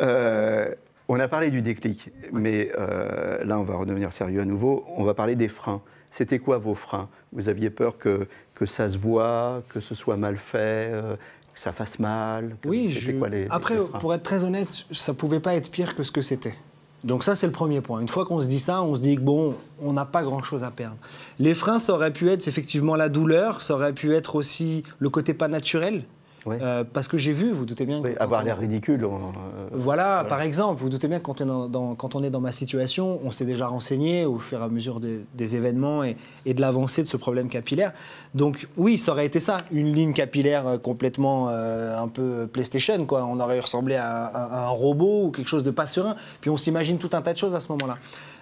Euh, 0.00 0.74
on 1.08 1.18
a 1.18 1.28
parlé 1.28 1.50
du 1.50 1.60
déclic, 1.60 2.10
mais 2.32 2.70
euh, 2.78 3.42
là, 3.44 3.58
on 3.58 3.64
va 3.64 3.76
redevenir 3.76 4.12
sérieux 4.12 4.40
à 4.40 4.44
nouveau. 4.44 4.84
On 4.96 5.04
va 5.04 5.14
parler 5.14 5.34
des 5.34 5.48
freins. 5.48 5.82
C'était 6.10 6.38
quoi 6.38 6.58
vos 6.58 6.74
freins? 6.74 7.08
Vous 7.32 7.48
aviez 7.48 7.70
peur 7.70 7.98
que, 7.98 8.26
que 8.54 8.66
ça 8.66 8.88
se 8.88 8.98
voit, 8.98 9.62
que 9.68 9.80
ce 9.80 9.94
soit 9.94 10.16
mal 10.16 10.36
fait, 10.36 10.90
euh, 10.92 11.16
que 11.52 11.60
ça 11.60 11.72
fasse 11.72 11.98
mal? 11.98 12.56
Oui, 12.64 13.16
quoi, 13.18 13.28
les, 13.28 13.46
après, 13.50 13.76
pour 14.00 14.14
être 14.14 14.22
très 14.22 14.44
honnête, 14.44 14.68
ça 14.92 15.14
pouvait 15.14 15.40
pas 15.40 15.54
être 15.54 15.70
pire 15.70 15.94
que 15.94 16.02
ce 16.02 16.12
que 16.12 16.22
c'était. 16.22 16.54
Donc 17.02 17.24
ça, 17.24 17.34
c'est 17.34 17.46
le 17.46 17.52
premier 17.52 17.80
point. 17.80 18.00
Une 18.00 18.08
fois 18.08 18.26
qu'on 18.26 18.40
se 18.40 18.46
dit 18.46 18.60
ça, 18.60 18.82
on 18.82 18.94
se 18.94 19.00
dit 19.00 19.16
que 19.16 19.20
bon, 19.20 19.54
on 19.80 19.92
n'a 19.94 20.04
pas 20.04 20.22
grand-chose 20.22 20.64
à 20.64 20.70
perdre. 20.70 20.96
Les 21.38 21.54
freins, 21.54 21.78
ça 21.78 21.94
aurait 21.94 22.12
pu 22.12 22.28
être 22.30 22.46
effectivement 22.46 22.94
la 22.94 23.08
douleur, 23.08 23.62
ça 23.62 23.74
aurait 23.74 23.94
pu 23.94 24.14
être 24.14 24.34
aussi 24.34 24.82
le 24.98 25.08
côté 25.08 25.32
pas 25.32 25.48
naturel. 25.48 26.04
Euh, 26.46 26.84
parce 26.84 27.08
que 27.08 27.18
j'ai 27.18 27.32
vu, 27.32 27.50
vous 27.50 27.64
doutez 27.64 27.84
bien. 27.84 28.02
avoir 28.18 28.42
l'air 28.42 28.58
ridicule. 28.58 29.04
Euh, 29.04 29.08
voilà, 29.72 30.24
par 30.28 30.40
exemple, 30.42 30.80
vous 30.82 30.88
doutez 30.88 31.08
bien 31.08 31.18
que 31.18 31.24
quand, 31.24 31.40
on 31.40 31.66
est 31.66 31.70
dans, 31.70 31.94
quand 31.94 32.14
on 32.14 32.22
est 32.22 32.30
dans 32.30 32.40
ma 32.40 32.52
situation, 32.52 33.20
on 33.24 33.30
s'est 33.30 33.44
déjà 33.44 33.66
renseigné 33.66 34.24
au 34.24 34.38
fur 34.38 34.60
et 34.60 34.64
à 34.64 34.68
mesure 34.68 35.00
des, 35.00 35.56
événements 35.56 36.04
et, 36.04 36.16
de 36.46 36.60
l'avancée 36.60 37.02
de 37.02 37.08
ce 37.08 37.16
problème 37.16 37.48
capillaire. 37.48 37.92
Donc 38.34 38.68
oui, 38.76 38.96
ça 38.96 39.12
aurait 39.12 39.26
été 39.26 39.40
ça, 39.40 39.62
une 39.70 39.92
ligne 39.92 40.12
capillaire 40.12 40.66
euh, 40.66 40.78
complètement 40.78 41.48
un 41.48 42.08
peu 42.08 42.46
PlayStation, 42.46 43.04
quoi. 43.06 43.24
On 43.24 43.38
aurait 43.40 43.60
ressemblé 43.60 43.96
à, 43.96 44.26
à, 44.26 44.66
un 44.66 44.68
robot 44.68 45.26
ou 45.26 45.30
quelque 45.30 45.48
chose 45.48 45.62
de 45.62 45.70
pas 45.70 45.86
serein. 45.86 46.16
Puis 46.40 46.50
on 46.50 46.56
s'imagine 46.56 46.98
tout 46.98 47.10
un 47.12 47.22
tas 47.22 47.32
de 47.32 47.38
choses 47.38 47.54
à 47.54 47.60
ce 47.60 47.70
moment-là. 47.72 47.98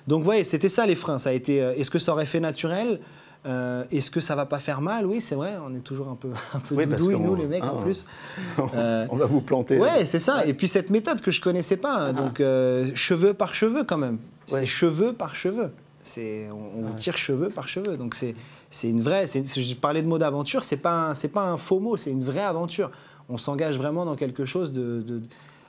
Donc 0.07 0.21
vous 0.21 0.25
voyez, 0.25 0.45
c'était 0.45 0.69
ça 0.69 0.87
les 0.87 0.95
freins. 0.95 1.19
Ça 1.19 1.31
a 1.31 1.33
été. 1.33 1.57
Est-ce 1.57 1.91
que 1.91 1.99
ça 1.99 2.13
aurait 2.13 2.27
fait 2.27 2.41
naturel? 2.41 3.01
Euh, 3.47 3.85
est-ce 3.91 4.11
que 4.11 4.21
ça 4.21 4.35
va 4.35 4.47
pas 4.47 4.59
faire 4.59 4.81
mal? 4.81 5.07
Oui, 5.07 5.21
c'est 5.21 5.35
vrai, 5.35 5.55
on 5.65 5.75
est 5.75 5.81
toujours 5.81 6.09
un 6.09 6.17
peu, 6.17 6.29
un 6.55 6.59
peu 6.59 6.75
nous, 6.75 7.35
les 7.37 7.47
mecs, 7.47 7.65
en 7.65 7.79
ah. 7.79 7.83
plus. 7.83 8.07
on 8.59 9.17
va 9.17 9.27
vous 9.27 9.41
planter. 9.41 9.79
Ouais, 9.79 10.05
c'est 10.05 10.19
ça. 10.19 10.45
Et 10.47 10.55
puis 10.55 10.69
cette 10.69 10.91
méthode 10.91 11.21
que 11.21 11.31
je 11.31 11.41
connaissais 11.41 11.77
pas, 11.77 11.95
hein, 11.95 12.07
ah. 12.11 12.13
donc 12.13 12.41
euh, 12.41 12.91
cheveux 12.95 13.35
par 13.35 13.55
cheveux 13.55 13.85
quand 13.85 13.99
même. 13.99 14.19
C'est 14.47 14.67
cheveux 14.67 15.13
par 15.13 15.35
cheveux. 15.37 15.71
C'est, 16.03 16.49
on, 16.51 16.87
vous 16.87 16.95
tire 16.95 17.19
cheveux 17.19 17.51
par 17.51 17.69
cheveux. 17.69 17.97
Donc 17.97 18.15
c'est, 18.15 18.35
une 18.83 19.03
vraie. 19.03 19.27
je 19.27 19.75
parlais 19.75 20.03
de 20.03 20.09
mot 20.09 20.19
d'aventure, 20.19 20.65
c'est 20.65 20.79
pas, 20.79 21.13
pas 21.33 21.43
un 21.43 21.59
faux 21.59 21.81
mot, 21.81 21.97
c'est 21.97 22.11
une 22.11 22.25
vraie 22.25 22.45
aventure. 22.45 22.91
On 23.29 23.37
s'engage 23.37 23.77
vraiment 23.77 24.07
dans 24.07 24.17
quelque 24.17 24.47
chose 24.47 24.73
de 24.73 25.21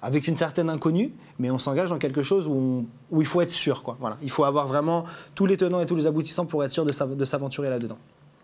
avec 0.02 0.28
une 0.28 0.36
certaine 0.36 0.70
inconnue, 0.70 1.12
mais 1.40 1.52
on 1.52 1.60
s'engage 1.60 1.90
dans 1.90 1.98
quelque 1.98 2.22
chose 2.22 2.48
où, 2.48 2.86
où, 3.12 3.22
il 3.22 3.28
faut 3.28 3.42
être 3.42 3.52
sûr. 3.52 3.84
Quoi. 3.84 3.98
Voilà. 4.00 4.18
Il 4.22 4.32
faut 4.32 4.44
avoir 4.46 4.68
vraiment 4.68 5.06
tous 5.36 5.46
les 5.46 5.58
tenants 5.58 5.82
et 5.82 5.86
tous 5.86 5.96
les 5.96 6.08
aboutissants 6.08 6.46
pour 6.46 6.64
être 6.64 6.72
sûr 6.72 6.86
de 6.86 7.26
s'aventurer 7.26 7.70
là-dedans. 7.70 7.98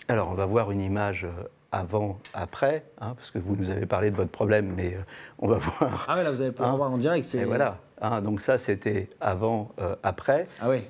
Alors, 0.08 0.30
on 0.30 0.36
va 0.36 0.46
voir 0.46 0.72
une 0.72 0.82
image 0.82 1.24
euh, 1.24 1.48
avant, 1.72 2.20
après, 2.34 2.86
hein, 3.02 3.14
parce 3.16 3.32
que 3.32 3.40
vous 3.40 3.56
nous 3.56 3.72
avez 3.72 3.88
parlé 3.88 4.12
de 4.12 4.16
votre 4.16 4.30
problème, 4.30 4.74
mais 4.76 4.94
euh, 4.94 5.00
on 5.40 5.48
va 5.48 5.58
voir. 5.80 6.06
Ah 6.08 6.16
oui, 6.18 6.24
là, 6.24 6.32
vous 6.32 6.42
allez 6.42 6.52
pouvoir 6.52 6.74
hein 6.74 6.78
voir 6.78 6.92
en 6.92 6.98
direct. 6.98 7.34
Et 7.34 7.46
voilà. 7.46 7.80
Hein, 8.02 8.22
donc 8.22 8.42
ça, 8.42 8.58
c'était 8.58 9.10
avant, 9.20 9.72
euh, 9.82 9.96
après. 10.04 10.48
Ah 10.62 10.70
oui. 10.70 10.84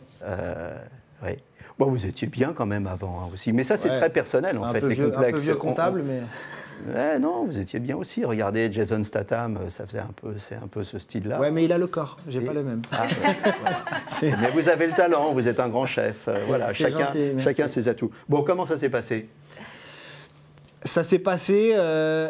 oui. 1.23 1.31
Bon, 1.77 1.87
vous 1.87 2.05
étiez 2.05 2.27
bien 2.27 2.53
quand 2.53 2.65
même 2.65 2.87
avant 2.87 3.29
aussi, 3.33 3.53
mais 3.53 3.63
ça, 3.63 3.77
c'est 3.77 3.89
très 3.89 4.09
personnel 4.09 4.57
en 4.57 4.71
fait, 4.73 4.81
les 4.81 4.95
complexes. 4.95 5.27
Un 5.27 5.31
peu 5.31 5.41
vieux 5.41 5.55
comptable, 5.55 6.03
mais. 6.05 6.21
Non, 7.19 7.45
vous 7.45 7.57
étiez 7.57 7.79
bien 7.79 7.95
aussi. 7.95 8.23
Regardez 8.25 8.71
Jason 8.71 9.03
Statham, 9.03 9.57
euh, 9.57 9.69
ça 9.69 9.85
faisait 9.85 9.99
un 9.99 10.11
peu, 10.15 10.35
c'est 10.37 10.55
un 10.55 10.67
peu 10.67 10.83
ce 10.83 10.99
style-là. 10.99 11.39
Ouais, 11.39 11.51
mais 11.51 11.63
il 11.65 11.71
a 11.71 11.77
le 11.77 11.87
corps. 11.87 12.17
J'ai 12.27 12.39
n'ai 12.39 12.45
pas 12.45 12.53
le 12.53 12.63
même. 12.63 12.81
Ah, 12.91 13.07
mais 14.21 14.51
vous 14.53 14.69
avez 14.69 14.87
le 14.87 14.93
talent. 14.93 15.33
Vous 15.33 15.47
êtes 15.47 15.59
un 15.59 15.69
grand 15.69 15.85
chef. 15.85 16.27
Euh, 16.27 16.37
voilà, 16.47 16.73
chacun, 16.73 17.07
chacun 17.39 17.67
ses 17.67 17.87
atouts. 17.87 18.11
Bon, 18.29 18.43
comment 18.43 18.65
ça 18.65 18.77
s'est 18.77 18.89
passé? 18.89 19.29
Ça 20.83 21.03
s'est 21.03 21.19
passé. 21.19 21.73
Euh, 21.75 22.29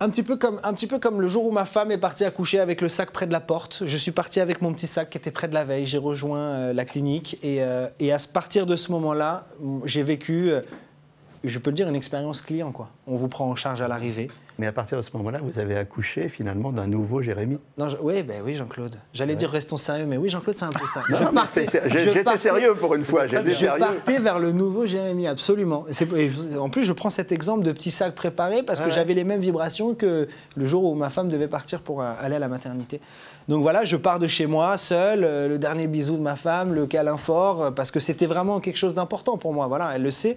un 0.00 0.08
petit, 0.08 0.22
peu 0.22 0.36
comme, 0.36 0.60
un 0.62 0.72
petit 0.72 0.86
peu 0.86 0.98
comme 0.98 1.20
le 1.20 1.28
jour 1.28 1.44
où 1.46 1.50
ma 1.50 1.66
femme 1.66 1.90
est 1.90 1.98
partie 1.98 2.24
accoucher 2.24 2.58
avec 2.58 2.80
le 2.80 2.88
sac 2.88 3.10
près 3.10 3.26
de 3.26 3.32
la 3.32 3.40
porte. 3.40 3.82
Je 3.84 3.96
suis 3.98 4.12
parti 4.12 4.40
avec 4.40 4.62
mon 4.62 4.72
petit 4.72 4.86
sac 4.86 5.10
qui 5.10 5.18
était 5.18 5.30
près 5.30 5.48
de 5.48 5.54
la 5.54 5.64
veille. 5.64 5.84
J'ai 5.84 5.98
rejoint 5.98 6.72
la 6.72 6.84
clinique 6.86 7.38
et, 7.42 7.60
et, 7.98 8.12
à 8.12 8.16
partir 8.32 8.64
de 8.64 8.76
ce 8.76 8.92
moment-là, 8.92 9.46
j'ai 9.84 10.02
vécu 10.02 10.52
je 11.44 11.58
peux 11.58 11.70
le 11.70 11.76
dire, 11.76 11.88
une 11.88 11.96
expérience 11.96 12.42
client. 12.42 12.72
Quoi. 12.72 12.88
On 13.06 13.16
vous 13.16 13.28
prend 13.28 13.46
en 13.46 13.56
charge 13.56 13.80
à 13.80 13.88
l'arrivée. 13.88 14.28
Mais 14.58 14.66
à 14.66 14.72
partir 14.72 14.98
de 14.98 15.02
ce 15.02 15.10
moment-là, 15.14 15.40
vous 15.42 15.58
avez 15.58 15.74
accouché 15.74 16.28
finalement 16.28 16.70
d'un 16.70 16.86
nouveau 16.86 17.22
Jérémy. 17.22 17.58
Non, 17.78 17.88
oui, 18.02 18.22
ben 18.22 18.42
oui, 18.44 18.56
Jean-Claude. 18.56 18.96
J'allais 19.14 19.34
dire 19.34 19.48
restons 19.48 19.78
sérieux, 19.78 20.04
mais 20.04 20.18
oui, 20.18 20.28
Jean-Claude, 20.28 20.54
c'est 20.54 20.66
un 20.66 20.70
peu 20.70 20.84
ça. 20.92 21.00
J'étais 21.86 22.36
sérieux 22.36 22.74
pour 22.74 22.94
une 22.94 23.04
fois. 23.04 23.26
J'étais 23.26 23.54
je 23.54 23.66
partais 23.78 24.18
vers 24.18 24.38
le 24.38 24.52
nouveau 24.52 24.84
Jérémy, 24.84 25.26
absolument. 25.26 25.86
En 26.58 26.68
plus, 26.68 26.84
je 26.84 26.92
prends 26.92 27.08
cet 27.08 27.32
exemple 27.32 27.62
de 27.62 27.72
petit 27.72 27.90
sac 27.90 28.14
préparé 28.14 28.62
parce 28.62 28.82
que 28.82 28.90
j'avais 28.90 29.14
les 29.14 29.24
mêmes 29.24 29.40
vibrations 29.40 29.94
que 29.94 30.28
le 30.56 30.66
jour 30.66 30.84
où 30.84 30.94
ma 30.94 31.08
femme 31.08 31.28
devait 31.28 31.48
partir 31.48 31.80
pour 31.80 32.02
euh, 32.02 32.12
aller 32.20 32.36
à 32.36 32.38
la 32.38 32.48
maternité. 32.48 33.00
Donc 33.48 33.62
voilà, 33.62 33.84
je 33.84 33.96
pars 33.96 34.18
de 34.18 34.26
chez 34.26 34.46
moi, 34.46 34.76
seul, 34.76 35.24
euh, 35.24 35.48
le 35.48 35.58
dernier 35.58 35.86
bisou 35.86 36.16
de 36.16 36.22
ma 36.22 36.36
femme, 36.36 36.72
le 36.72 36.86
câlin 36.86 37.16
fort, 37.16 37.62
euh, 37.62 37.70
parce 37.70 37.90
que 37.90 37.98
c'était 37.98 38.26
vraiment 38.26 38.60
quelque 38.60 38.76
chose 38.76 38.94
d'important 38.94 39.38
pour 39.38 39.52
moi. 39.52 39.66
Voilà, 39.66 39.92
elle 39.96 40.02
le 40.02 40.10
sait. 40.10 40.36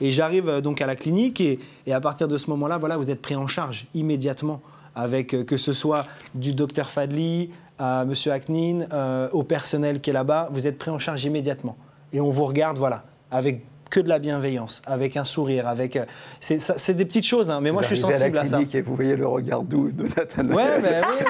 Et 0.00 0.10
j'arrive 0.12 0.48
euh, 0.48 0.60
donc 0.60 0.80
à 0.80 0.86
la 0.86 0.96
clinique 0.96 1.40
et, 1.40 1.58
à 1.90 2.00
partir 2.00 2.28
de 2.28 2.36
ce 2.36 2.48
moment-là, 2.50 2.78
voilà, 2.78 2.96
vous 2.96 3.10
êtes 3.10 3.20
pris 3.20 3.36
en 3.36 3.46
charge 3.46 3.86
immédiatement 3.94 4.60
avec 4.94 5.28
que 5.46 5.56
ce 5.56 5.72
soit 5.72 6.06
du 6.34 6.52
docteur 6.52 6.90
Fadli 6.90 7.50
à 7.78 8.04
Monsieur 8.04 8.32
Aknin, 8.32 8.86
au 9.32 9.44
personnel 9.44 10.00
qui 10.00 10.10
est 10.10 10.12
là-bas, 10.12 10.48
vous 10.52 10.66
êtes 10.66 10.78
pris 10.78 10.90
en 10.90 10.98
charge 10.98 11.24
immédiatement. 11.24 11.76
Et 12.12 12.20
on 12.20 12.30
vous 12.30 12.44
regarde, 12.44 12.76
voilà, 12.76 13.04
avec 13.30 13.62
que 13.90 14.00
de 14.00 14.08
la 14.08 14.18
bienveillance, 14.18 14.82
avec 14.86 15.16
un 15.16 15.24
sourire, 15.24 15.68
avec. 15.68 15.96
Euh, 15.96 16.04
c'est 16.40 16.94
des 16.94 17.04
petites 17.04 17.26
choses, 17.26 17.50
hein, 17.50 17.60
mais 17.60 17.72
moi 17.72 17.82
je 17.82 17.88
suis 17.88 17.98
sensible 17.98 18.38
à, 18.38 18.44
la 18.44 18.48
ça. 18.48 18.60
Et 18.72 18.82
vous 18.82 18.94
voyez 18.94 19.16
le 19.16 19.26
regard 19.26 19.62
doux 19.62 19.90
de 19.90 20.04
Nathanaël. 20.04 20.56
Ouais, 20.56 20.80
ben 20.80 21.04
oui, 21.10 21.26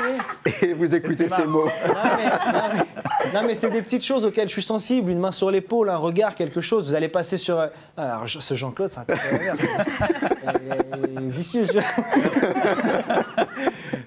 oui. 0.47 0.52
Et 0.69 0.75
vous 0.75 0.95
écoutez 0.95 1.29
ces 1.29 1.47
mots. 1.47 1.69
Non, 3.35 3.43
mais, 3.47 3.55
c'est 3.55 3.71
des 3.71 3.83
petites 3.83 4.05
choses 4.05 4.25
auxquelles 4.25 4.49
je 4.49 4.52
suis 4.52 4.62
sensible. 4.62 5.11
Une 5.11 5.21
main 5.21 5.33
sur 5.33 5.50
l'épaule, 5.50 5.88
un 5.88 5.97
regard, 5.97 6.35
quelque 6.35 6.61
chose. 6.61 6.88
Vous 6.88 6.95
allez 6.95 7.09
passer 7.09 7.37
sur. 7.37 7.59
Euh, 7.59 7.69
alors, 7.97 8.29
ce 8.29 8.55
Jean-Claude, 8.55 8.90
c'est 8.93 9.00
un 9.00 9.05
vicieux. 11.29 11.64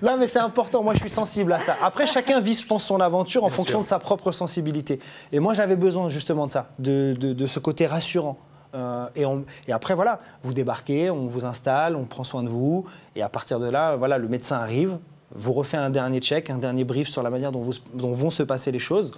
non, 0.02 0.18
mais 0.18 0.28
c'est 0.28 0.40
important. 0.40 0.84
Moi, 0.84 0.94
je 0.94 1.00
suis 1.00 1.10
sensible 1.10 1.54
à 1.54 1.60
ça. 1.60 1.78
Après, 1.82 2.06
chacun 2.06 2.40
vit, 2.40 2.54
je 2.54 2.68
pense, 2.68 2.86
son 2.86 3.00
aventure 3.00 3.44
en 3.44 3.50
fonction 3.50 3.82
de 3.82 3.88
sa 3.88 4.00
propre 4.00 4.32
sensibilité. 4.32 5.00
Et 5.32 5.40
moi, 5.40 5.54
j'avais 5.54 5.76
besoin 5.76 6.10
justement 6.10 6.46
de 6.48 6.52
ça, 6.52 6.70
de, 6.80 7.14
de 7.14 7.48
ce 7.48 7.60
côté 7.60 7.86
rassurant. 7.86 8.38
Euh, 8.76 9.08
et, 9.68 9.72
après, 9.72 9.96
voilà, 9.96 10.20
vous 10.44 10.54
débarquez, 10.54 11.10
on 11.10 11.28
vous 11.28 11.46
installe, 11.46 11.96
on 11.96 12.06
prend 12.06 12.24
soin 12.24 12.44
de 12.44 12.50
vous. 12.50 12.86
Et 13.16 13.22
à 13.22 13.30
partir 13.30 13.60
de 13.60 13.70
là, 13.70 13.96
voilà, 13.96 14.18
le 14.18 14.28
médecin 14.28 14.58
arrive, 14.58 14.98
vous 15.36 15.54
refait 15.54 15.78
un 15.78 15.90
dernier 15.90 16.20
check, 16.20 16.50
un 16.50 16.58
dernier 16.58 16.84
brief 16.84 17.08
sur 17.08 17.24
la 17.24 17.30
manière 17.30 17.52
dont, 17.52 17.64
vont 17.94 18.30
se 18.30 18.44
passer 18.44 18.72
les 18.72 18.80
choses. 18.80 19.12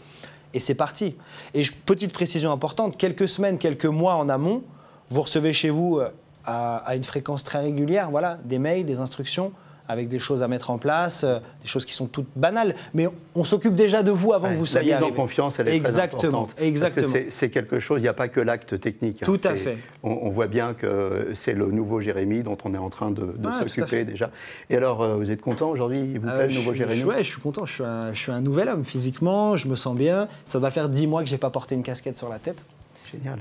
Et 0.54 0.60
c'est 0.60 0.76
parti. 0.76 1.16
Et 1.54 1.64
petite 1.86 2.14
précision 2.14 2.52
importante, 2.52 2.98
quelques 2.98 3.28
semaines, 3.28 3.58
quelques 3.58 3.86
mois 3.86 4.16
en 4.16 4.30
amont, 4.30 4.64
vous 5.10 5.22
recevez 5.22 5.54
chez 5.54 5.70
vous 5.70 6.00
euh, 6.00 6.10
à, 6.46 6.78
à 6.78 6.96
une 6.96 7.04
fréquence 7.04 7.44
très 7.44 7.60
régulière, 7.60 8.10
voilà, 8.10 8.38
des 8.44 8.60
mails, 8.60 8.86
des 8.86 9.00
instructions 9.00 9.52
avec 9.88 10.08
des 10.08 10.20
choses 10.20 10.44
à 10.44 10.48
mettre 10.48 10.70
en 10.70 10.78
place, 10.78 11.24
euh, 11.24 11.40
des 11.62 11.68
choses 11.68 11.86
qui 11.86 11.94
sont 11.94 12.08
toutes 12.08 12.28
banales. 12.36 12.76
Mais 12.94 13.08
on 13.36 13.44
s'occupe 13.44 13.74
déjà 13.74 14.04
de 14.04 14.12
vous 14.12 14.34
avant 14.34 14.50
que 14.50 14.56
vous 14.56 14.66
soyez 14.66 14.92
La 14.92 15.00
mise 15.00 15.04
en 15.04 15.12
confiance, 15.12 15.60
elle 15.60 15.68
est 15.68 15.76
exactement, 15.76 16.20
très 16.20 16.28
importante. 16.28 16.56
Exactement. 16.62 17.08
Parce 17.12 17.24
que 17.26 17.30
c'est 17.30 17.50
quelque 17.50 17.80
chose, 17.80 18.00
il 18.00 18.04
n'y 18.04 18.08
a 18.08 18.14
pas 18.14 18.28
que 18.28 18.40
l'acte 18.40 18.80
technique. 18.80 19.24
Hein. 19.24 19.26
Tout 19.26 19.40
à 19.44 19.56
fait. 19.56 19.78
On, 20.04 20.30
voit 20.30 20.48
bien 20.48 20.74
que 20.74 21.32
c'est 21.34 21.54
le 21.54 21.68
nouveau 21.72 22.02
Jérémy 22.02 22.44
dont 22.44 22.58
on 22.66 22.74
est 22.74 22.80
en 22.80 22.90
train 22.90 23.12
de, 23.12 23.34
s'occuper 23.60 24.06
déjà. 24.06 24.32
Et 24.70 24.78
alors, 24.78 25.02
euh, 25.02 25.16
vous 25.16 25.32
êtes 25.32 25.42
content 25.42 25.70
aujourd'hui? 25.70 26.18
Vous 26.18 26.28
plaît 26.28 26.48
le 26.48 26.54
nouveau 26.54 26.74
Jérémy? 26.74 27.04
Oui, 27.04 27.16
je 27.20 27.24
suis 27.24 27.42
content. 27.42 27.66
Je 27.66 27.74
suis, 27.74 27.84
un, 27.84 28.14
je 28.14 28.20
suis 28.20 28.32
un 28.32 28.42
nouvel 28.42 28.70
homme 28.70 28.84
physiquement, 28.84 29.56
je 29.56 29.68
me 29.68 29.76
sens 29.76 29.96
bien. 29.96 30.28
Ça 30.44 30.60
va 30.60 30.72
faire 30.72 30.90
dix 30.90 31.08
mois 31.08 31.24
que 31.24 31.30
je 31.30 31.34
n'ai 31.34 31.40
pas 31.40 31.50
porté 31.50 31.76
une 31.76 31.84
casquette 31.84 32.18
sur 32.18 32.30
la 32.30 32.40
tête. 32.40 32.66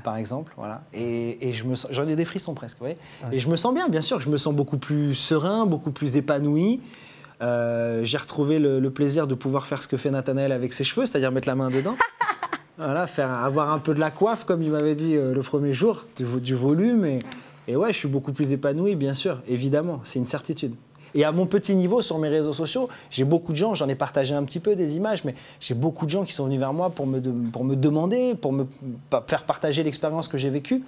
Par 0.03 0.17
exemple, 0.17 0.53
voilà. 0.57 0.83
Et, 0.93 1.53
je 1.53 1.65
me 1.65 1.75
j'en 1.91 2.09
ai 2.09 2.17
des 2.17 2.25
frissons 2.25 2.55
presque, 2.55 2.79
vous 2.81 2.87
Et 3.33 3.39
je 3.39 3.49
me 3.49 3.57
sens 3.57 3.75
bien, 3.75 3.89
bien 3.89 4.01
sûr. 4.01 4.21
Je 4.21 4.29
me 4.29 4.37
sens 4.37 4.55
beaucoup 4.55 4.79
plus 4.79 5.15
serein, 5.15 5.67
beaucoup 5.67 5.91
plus 5.91 6.17
épanoui. 6.17 6.81
Euh, 7.43 8.05
j'ai 8.05 8.17
retrouvé 8.17 8.59
le, 8.59 8.89
plaisir 8.91 9.27
de 9.27 9.35
pouvoir 9.35 9.67
faire 9.67 9.83
ce 9.83 9.89
que 9.89 9.97
fait 9.97 10.11
Nathanaël 10.11 10.53
avec 10.53 10.73
ses 10.73 10.85
cheveux, 10.85 11.07
c'est-à-dire 11.07 11.33
mettre 11.33 11.49
la 11.49 11.55
main 11.55 11.71
dedans. 11.71 11.97
voilà, 12.79 13.07
faire 13.07 13.31
avoir 13.31 13.71
un 13.71 13.79
peu 13.79 13.95
de 13.95 14.01
la 14.01 14.11
coiffe, 14.11 14.45
comme 14.45 14.63
il 14.63 14.71
m'avait 14.71 14.95
dit 14.95 15.17
euh, 15.17 15.35
le 15.35 15.43
premier 15.43 15.73
jour, 15.73 16.05
du, 16.17 16.25
du 16.41 16.55
volume. 16.55 17.05
Et, 17.05 17.21
et 17.67 17.77
ouais, 17.77 17.93
je 17.93 17.99
suis 17.99 18.09
beaucoup 18.09 18.33
plus 18.33 18.53
épanoui, 18.53 18.95
bien 18.95 19.15
sûr, 19.15 19.43
évidemment, 19.49 20.01
c'est 20.05 20.19
une 20.19 20.27
certitude. 20.27 20.75
Et 21.15 21.25
à 21.25 21.33
mon 21.33 21.47
petit 21.47 21.75
niveau, 21.75 22.03
sur 22.03 22.19
mes 22.19 22.29
réseaux 22.29 22.53
sociaux, 22.53 22.89
j'ai 23.11 23.25
beaucoup 23.25 23.53
de 23.53 23.57
gens, 23.57 23.75
j'en 23.75 23.89
ai 23.89 23.95
partagé 23.95 24.35
un 24.35 24.43
petit 24.45 24.61
peu 24.61 24.75
des 24.75 24.97
images, 24.97 25.25
mais 25.25 25.35
j'ai 25.61 25.75
beaucoup 25.75 26.07
de 26.07 26.11
gens 26.11 26.25
qui 26.25 26.33
sont 26.33 26.45
venus 26.45 26.59
vers 26.59 26.73
moi 26.73 26.91
pour 26.91 27.07
me, 27.07 27.21
pour 27.51 27.65
me 27.65 27.77
demander, 27.77 28.35
pour 28.35 28.53
me 28.53 28.67
faire 29.29 29.45
partager 29.45 29.83
l'expérience 29.83 30.29
que 30.29 30.39
j'ai 30.39 30.51
vécue. 30.51 30.83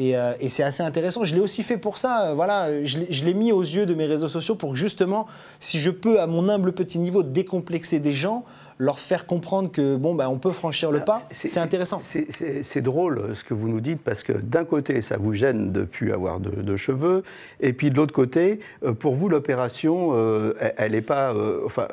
Euh, 0.00 0.34
et, 0.40 0.48
c'est 0.48 0.62
assez 0.62 0.82
intéressant. 0.82 1.24
Je 1.24 1.34
l'ai 1.34 1.40
aussi 1.40 1.62
fait 1.62 1.76
pour 1.76 1.98
ça. 1.98 2.28
Euh, 2.28 2.34
voilà, 2.34 2.68
je 2.84 3.24
l'ai 3.24 3.34
mis 3.34 3.52
aux 3.52 3.62
yeux 3.62 3.86
de 3.86 3.94
mes 3.94 4.06
réseaux 4.06 4.28
sociaux 4.28 4.54
pour 4.54 4.74
justement, 4.74 5.26
si 5.60 5.80
je 5.80 5.90
peux, 5.90 6.20
à 6.20 6.26
mon 6.26 6.48
humble 6.48 6.72
petit 6.72 6.98
niveau, 6.98 7.22
décomplexer 7.22 7.98
des 7.98 8.12
gens, 8.12 8.44
leur 8.82 8.98
faire 8.98 9.26
comprendre 9.26 9.70
que 9.70 9.94
bon, 9.94 10.16
bah, 10.16 10.28
on 10.28 10.38
peut 10.38 10.50
franchir 10.50 10.90
le 10.90 10.98
ah, 10.98 11.04
pas, 11.04 11.22
c'est 11.30 11.56
intéressant. 11.58 12.00
C'est 12.02 12.80
drôle 12.80 13.18
euh, 13.18 13.34
ce 13.36 13.44
que 13.44 13.54
vous 13.54 13.68
nous 13.68 13.80
dites 13.80 14.00
parce 14.00 14.24
que 14.24 14.32
d'un 14.32 14.64
côté, 14.64 15.00
ça 15.02 15.18
vous 15.18 15.34
gêne 15.34 15.70
de 15.70 15.80
ne 15.80 15.84
plus 15.84 16.12
avoir 16.12 16.40
de, 16.40 16.76
cheveux, 16.76 17.22
et 17.60 17.74
puis 17.74 17.90
de 17.90 17.96
l'autre 17.96 18.12
côté, 18.12 18.58
euh, 18.82 18.92
pour 18.92 19.14
vous, 19.14 19.28
l'opération, 19.28 20.10
euh, 20.14 20.54
elle 20.76 20.92
n'est 20.92 21.00
pas, 21.00 21.32
enfin, 21.64 21.86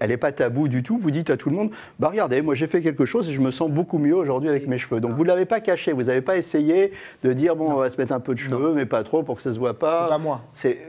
elle 0.00 0.10
est 0.10 0.16
pas 0.16 0.32
tabou 0.32 0.66
du 0.66 0.82
tout. 0.82 0.98
Vous 0.98 1.12
dites 1.12 1.30
à 1.30 1.36
tout 1.36 1.48
le 1.48 1.54
monde, 1.54 1.70
bah 2.00 2.08
regardez, 2.08 2.42
moi 2.42 2.56
j'ai 2.56 2.66
fait 2.66 2.80
quelque 2.80 3.04
chose 3.06 3.28
et 3.28 3.32
je 3.32 3.40
me 3.40 3.52
sens 3.52 3.70
beaucoup 3.70 3.98
mieux 3.98 4.16
aujourd'hui 4.16 4.48
avec 4.48 4.66
mes 4.66 4.78
cheveux. 4.78 5.00
Donc 5.00 5.12
vous 5.12 5.22
l'avez 5.22 5.44
pas 5.44 5.60
caché, 5.60 5.92
vous 5.92 6.04
n'avez 6.04 6.22
pas 6.22 6.36
essayé 6.36 6.90
de 7.22 7.32
dire 7.32 7.54
bon, 7.54 7.70
on 7.70 7.76
va 7.76 7.90
se 7.90 7.96
mettre 7.98 8.12
un 8.12 8.20
peu 8.20 8.34
de 8.34 8.40
cheveux, 8.40 8.72
mais 8.74 8.86
pas 8.86 9.04
trop 9.04 9.22
pour 9.22 9.36
que 9.36 9.42
ça 9.42 9.52
se 9.52 9.58
voit 9.60 9.78
pas. 9.78 10.04
C'est 10.04 10.08
pas 10.08 10.18
moi. 10.18 10.40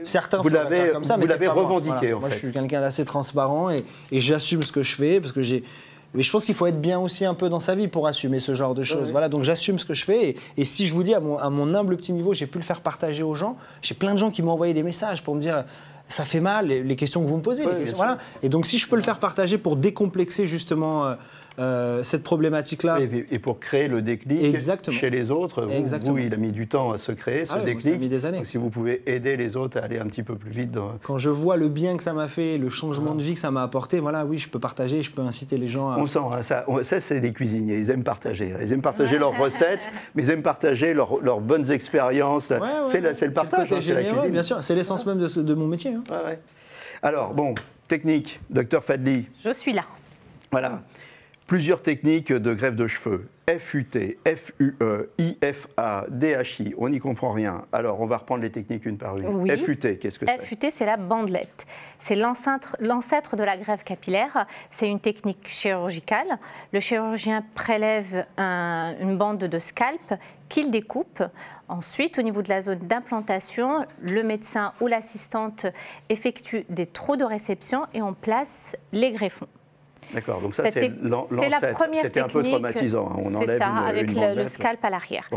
Certains 0.04 0.42
vous 0.42 0.48
l'avez, 0.48 0.90
vous 0.90 1.26
l'avez 1.26 1.48
revendiqué 1.48 2.08
moi. 2.08 2.16
en 2.16 2.20
moi, 2.20 2.30
je 2.30 2.36
suis 2.38 2.50
quelqu'un 2.50 2.80
d'assez 2.80 3.04
transparent 3.04 3.70
et, 3.70 3.84
et 4.10 4.18
j'assume 4.18 4.64
ce 4.64 4.72
que 4.72 4.82
je 4.82 4.96
fais 4.96 5.20
parce 5.20 5.32
que 5.32 5.43
mais 6.14 6.22
je 6.22 6.30
pense 6.30 6.44
qu'il 6.44 6.54
faut 6.54 6.66
être 6.66 6.80
bien 6.80 7.00
aussi 7.00 7.24
un 7.24 7.34
peu 7.34 7.48
dans 7.48 7.60
sa 7.60 7.74
vie 7.74 7.88
pour 7.88 8.06
assumer 8.06 8.38
ce 8.38 8.54
genre 8.54 8.74
de 8.74 8.84
choses. 8.84 9.10
Voilà, 9.10 9.28
donc 9.28 9.42
j'assume 9.42 9.78
ce 9.78 9.84
que 9.84 9.94
je 9.94 10.04
fais. 10.04 10.36
Et, 10.56 10.64
si 10.64 10.86
je 10.86 10.94
vous 10.94 11.02
dis, 11.02 11.12
à 11.12 11.20
mon, 11.20 11.38
à 11.38 11.50
mon 11.50 11.74
humble 11.74 11.96
petit 11.96 12.12
niveau, 12.12 12.34
j'ai 12.34 12.46
pu 12.46 12.58
le 12.58 12.64
faire 12.64 12.80
partager 12.80 13.24
aux 13.24 13.34
gens, 13.34 13.56
j'ai 13.82 13.94
plein 13.94 14.12
de 14.14 14.18
gens 14.18 14.30
qui 14.30 14.42
m'ont 14.42 14.52
envoyé 14.52 14.74
des 14.74 14.84
messages 14.84 15.22
pour 15.22 15.34
me 15.34 15.40
dire 15.40 15.64
ça 16.06 16.24
fait 16.24 16.40
mal, 16.40 16.66
les, 16.66 16.96
questions 16.96 17.22
que 17.22 17.28
vous 17.28 17.36
me 17.36 17.42
posez. 17.42 17.64
les 17.64 17.74
questions, 17.74 17.96
voilà. 17.96 18.18
Et 18.42 18.48
donc 18.48 18.66
si 18.66 18.78
je 18.78 18.86
peux 18.86 18.96
le 18.96 19.02
faire 19.02 19.18
partager 19.18 19.58
pour 19.58 19.76
décomplexer 19.76 20.46
justement 20.46 21.06
euh, 21.06 21.14
euh, 21.58 22.02
cette 22.02 22.22
problématique-là. 22.22 22.98
Et, 23.30 23.38
pour 23.38 23.60
créer 23.60 23.88
le 23.88 24.02
déclic 24.02 24.58
chez 24.90 25.10
les 25.10 25.30
autres, 25.30 25.68
vous, 26.02 26.18
il 26.18 26.34
a 26.34 26.36
mis 26.36 26.50
du 26.50 26.66
temps 26.66 26.92
à 26.92 26.98
se 26.98 27.12
créer, 27.12 27.46
ce 27.46 27.52
ah 27.54 27.60
déclic. 27.60 28.00
mis 28.00 28.08
des 28.08 28.26
années. 28.26 28.44
si 28.44 28.56
vous 28.56 28.70
pouvez 28.70 29.02
aider 29.06 29.36
les 29.36 29.56
autres 29.56 29.78
à 29.78 29.84
aller 29.84 29.98
un 29.98 30.06
petit 30.06 30.22
peu 30.22 30.34
plus 30.34 30.50
vite. 30.50 30.76
Quand 31.02 31.18
je 31.18 31.30
vois 31.30 31.56
le 31.56 31.68
bien 31.68 31.96
que 31.96 32.02
ça 32.02 32.12
m'a 32.12 32.28
fait, 32.28 32.58
le 32.58 32.68
changement 32.70 33.14
de 33.14 33.22
vie 33.22 33.34
que 33.34 33.40
ça 33.40 33.50
m'a 33.50 33.62
apporté, 33.62 34.00
voilà, 34.00 34.24
oui, 34.24 34.38
je 34.38 34.48
peux 34.48 34.58
partager, 34.58 35.02
je 35.02 35.10
peux 35.10 35.22
inciter 35.22 35.58
les 35.58 35.68
gens 35.68 35.90
à. 35.90 35.98
On 35.98 36.06
sent, 36.06 36.18
hein, 36.32 36.42
ça, 36.42 36.64
ça 36.82 37.00
c'est 37.00 37.20
les 37.20 37.32
cuisiniers, 37.32 37.78
ils 37.78 37.90
aiment 37.90 38.04
partager. 38.04 38.52
Ils 38.60 38.72
aiment 38.72 38.82
partager 38.82 39.18
leurs 39.18 39.38
recettes, 39.38 39.88
mais 40.14 40.24
ils 40.24 40.30
aiment 40.30 40.42
partager 40.42 40.94
leurs 40.94 41.40
bonnes 41.40 41.70
expériences. 41.70 42.52
c'est 42.84 43.00
le, 43.00 43.32
partage, 43.32 43.72
hein, 43.72 43.78
c'est 43.80 43.94
la 43.94 44.02
cuisine. 44.02 44.30
bien 44.30 44.42
sûr, 44.42 44.62
c'est 44.62 44.74
l'essence 44.74 45.06
même 45.06 45.18
de, 45.18 45.42
de, 45.42 45.54
mon 45.54 45.66
métier. 45.66 45.92
Hein. 45.92 46.02
Alors, 47.02 47.34
bon, 47.34 47.54
technique, 47.86 48.40
docteur 48.50 48.82
Fadli. 48.82 49.26
Je 49.44 49.52
suis 49.52 49.72
là. 49.72 49.84
Voilà. 50.50 50.82
Plusieurs 51.46 51.82
techniques 51.82 52.32
de 52.32 52.54
greffe 52.54 52.74
de 52.74 52.86
cheveux. 52.86 53.28
FUT, 53.58 53.86
FUE, 54.24 54.76
IFA, 55.18 56.06
DHI, 56.08 56.74
on 56.78 56.88
n'y 56.88 56.98
comprend 56.98 57.32
rien. 57.32 57.66
Alors, 57.70 58.00
on 58.00 58.06
va 58.06 58.16
reprendre 58.16 58.42
les 58.42 58.50
techniques 58.50 58.86
une 58.86 58.96
par 58.96 59.18
une. 59.18 59.58
FUT, 59.58 59.76
qu'est-ce 59.76 60.18
que 60.18 60.24
c'est? 60.24 60.42
FUT, 60.42 60.70
c'est 60.70 60.86
la 60.86 60.96
bandelette. 60.96 61.66
C'est 61.98 62.16
l'ancêtre 62.16 63.36
de 63.36 63.44
la 63.44 63.58
greffe 63.58 63.84
capillaire. 63.84 64.46
C'est 64.70 64.88
une 64.88 65.00
technique 65.00 65.46
chirurgicale. 65.46 66.38
Le 66.72 66.80
chirurgien 66.80 67.44
prélève 67.54 68.24
une 68.38 69.18
bande 69.18 69.44
de 69.44 69.58
scalp 69.58 70.14
qu'il 70.48 70.70
découpe. 70.70 71.22
Ensuite, 71.68 72.18
au 72.18 72.22
niveau 72.22 72.40
de 72.40 72.48
la 72.48 72.62
zone 72.62 72.78
d'implantation, 72.78 73.84
le 74.00 74.22
médecin 74.22 74.72
ou 74.80 74.86
l'assistante 74.86 75.66
effectue 76.08 76.64
des 76.70 76.86
trous 76.86 77.16
de 77.16 77.24
réception 77.24 77.84
et 77.92 78.00
on 78.00 78.14
place 78.14 78.74
les 78.92 79.12
greffons. 79.12 79.48
D'accord, 80.12 80.40
donc 80.40 80.54
ça 80.54 80.70
c'est 80.70 80.92
l'ancêtre. 81.02 81.84
C'était 82.02 82.20
un 82.20 82.28
peu 82.28 82.42
traumatisant. 82.42 83.08
Hein. 83.10 83.16
On 83.24 83.34
enlève 83.34 83.58
ça, 83.58 83.68
avec 83.68 84.14
le, 84.14 84.48
scalp 84.48 84.84
à 84.84 84.90
l'arrière. 84.90 85.28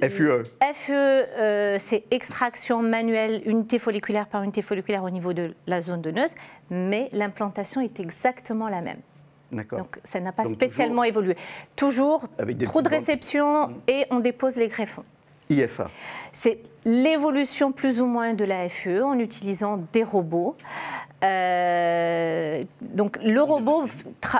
FUE. 0.00 0.44
FUE, 0.72 0.92
euh, 0.94 1.76
c'est 1.78 2.04
extraction 2.10 2.82
manuelle, 2.82 3.42
unité 3.44 3.78
folliculaire 3.78 4.26
par 4.26 4.42
unité 4.42 4.62
folliculaire 4.62 5.04
au 5.04 5.10
niveau 5.10 5.32
de 5.32 5.54
la 5.66 5.82
zone 5.82 6.00
donneuse, 6.00 6.34
mais 6.70 7.08
l'implantation 7.12 7.82
est 7.82 8.00
exactement 8.00 8.68
la 8.68 8.80
même. 8.80 9.00
D'accord. 9.52 9.80
Donc 9.80 9.98
ça 10.04 10.20
n'a 10.20 10.32
pas 10.32 10.44
spécialement 10.44 11.04
évolué. 11.04 11.36
Toujours 11.76 12.26
trop 12.64 12.82
de 12.82 12.88
réception 12.88 13.68
mm. 13.68 13.74
et 13.88 14.06
on 14.10 14.20
dépose 14.20 14.56
les 14.56 14.68
greffons. 14.68 15.04
IFA. 15.50 15.90
C'est 16.32 16.60
l'évolution 16.84 17.72
plus 17.72 18.00
ou 18.00 18.06
moins 18.06 18.34
de 18.34 18.44
la 18.44 18.68
FUE 18.68 19.02
en 19.02 19.18
utilisant 19.18 19.80
des 19.92 20.04
robots. 20.04 20.56
Euh, 21.22 22.62
donc 22.80 23.18
le 23.22 23.42
robot, 23.42 23.84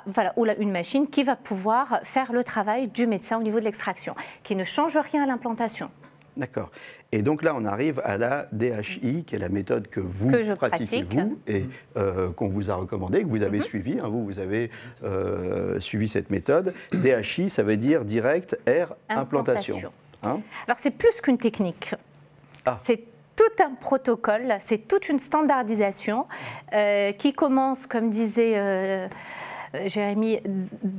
voilà, 0.07 0.33
ou 0.37 0.47
une 0.47 0.71
machine 0.71 1.07
qui 1.07 1.23
va 1.23 1.37
pouvoir 1.37 2.01
faire 2.05 2.33
le 2.33 2.43
travail 2.43 2.89
du 2.89 3.07
médecin 3.07 3.39
au 3.39 3.43
niveau 3.43 3.61
de 3.61 3.65
l'extraction, 3.65 4.15
qui 4.43 4.57
ne 4.57 4.65
change 4.65 4.97
rien 4.97 5.25
à 5.25 5.27
l'implantation. 5.27 5.91
D'accord. 6.37 6.71
Et 7.13 7.23
donc 7.23 7.43
là, 7.43 7.55
on 7.55 7.65
arrive 7.65 8.01
à 8.05 8.17
la 8.17 8.47
DHI, 8.53 9.25
qui 9.25 9.35
est 9.35 9.39
la 9.39 9.49
méthode 9.49 9.89
que 9.89 10.01
vous 10.01 10.31
pratiquez, 10.57 11.03
vous, 11.03 11.39
et 11.47 11.67
euh, 11.97 12.31
qu'on 12.31 12.49
vous 12.49 12.71
a 12.71 12.77
recommandée, 12.77 13.25
que 13.25 13.29
vous 13.29 13.43
avez 13.43 13.61
suivi. 13.61 13.95
Mhm. 13.95 13.99
suivie. 13.99 14.01
Hein, 14.01 14.09
vous, 14.09 14.25
vous 14.25 14.39
avez 14.39 14.71
euh, 15.03 15.79
suivi 15.81 16.09
cette 16.09 16.31
méthode. 16.31 16.73
DHI, 16.93 17.51
ça 17.51 17.63
veut 17.63 17.77
dire 17.77 18.05
direct 18.05 18.59
air 18.65 18.95
implantation. 19.09 19.81
Hein 20.23 20.41
Alors, 20.67 20.79
c'est 20.79 20.91
plus 20.91 21.21
qu'une 21.21 21.39
technique. 21.39 21.95
Ah. 22.67 22.79
C'est 22.83 23.05
tout 23.37 23.63
un 23.65 23.71
protocole, 23.71 24.57
c'est 24.61 24.87
toute 24.87 25.09
une 25.09 25.19
standardisation 25.19 26.27
euh, 26.75 27.13
qui 27.13 27.33
commence, 27.33 27.87
comme 27.87 28.11
disait 28.11 28.53
euh, 28.57 29.09
Jérémy, 29.87 30.41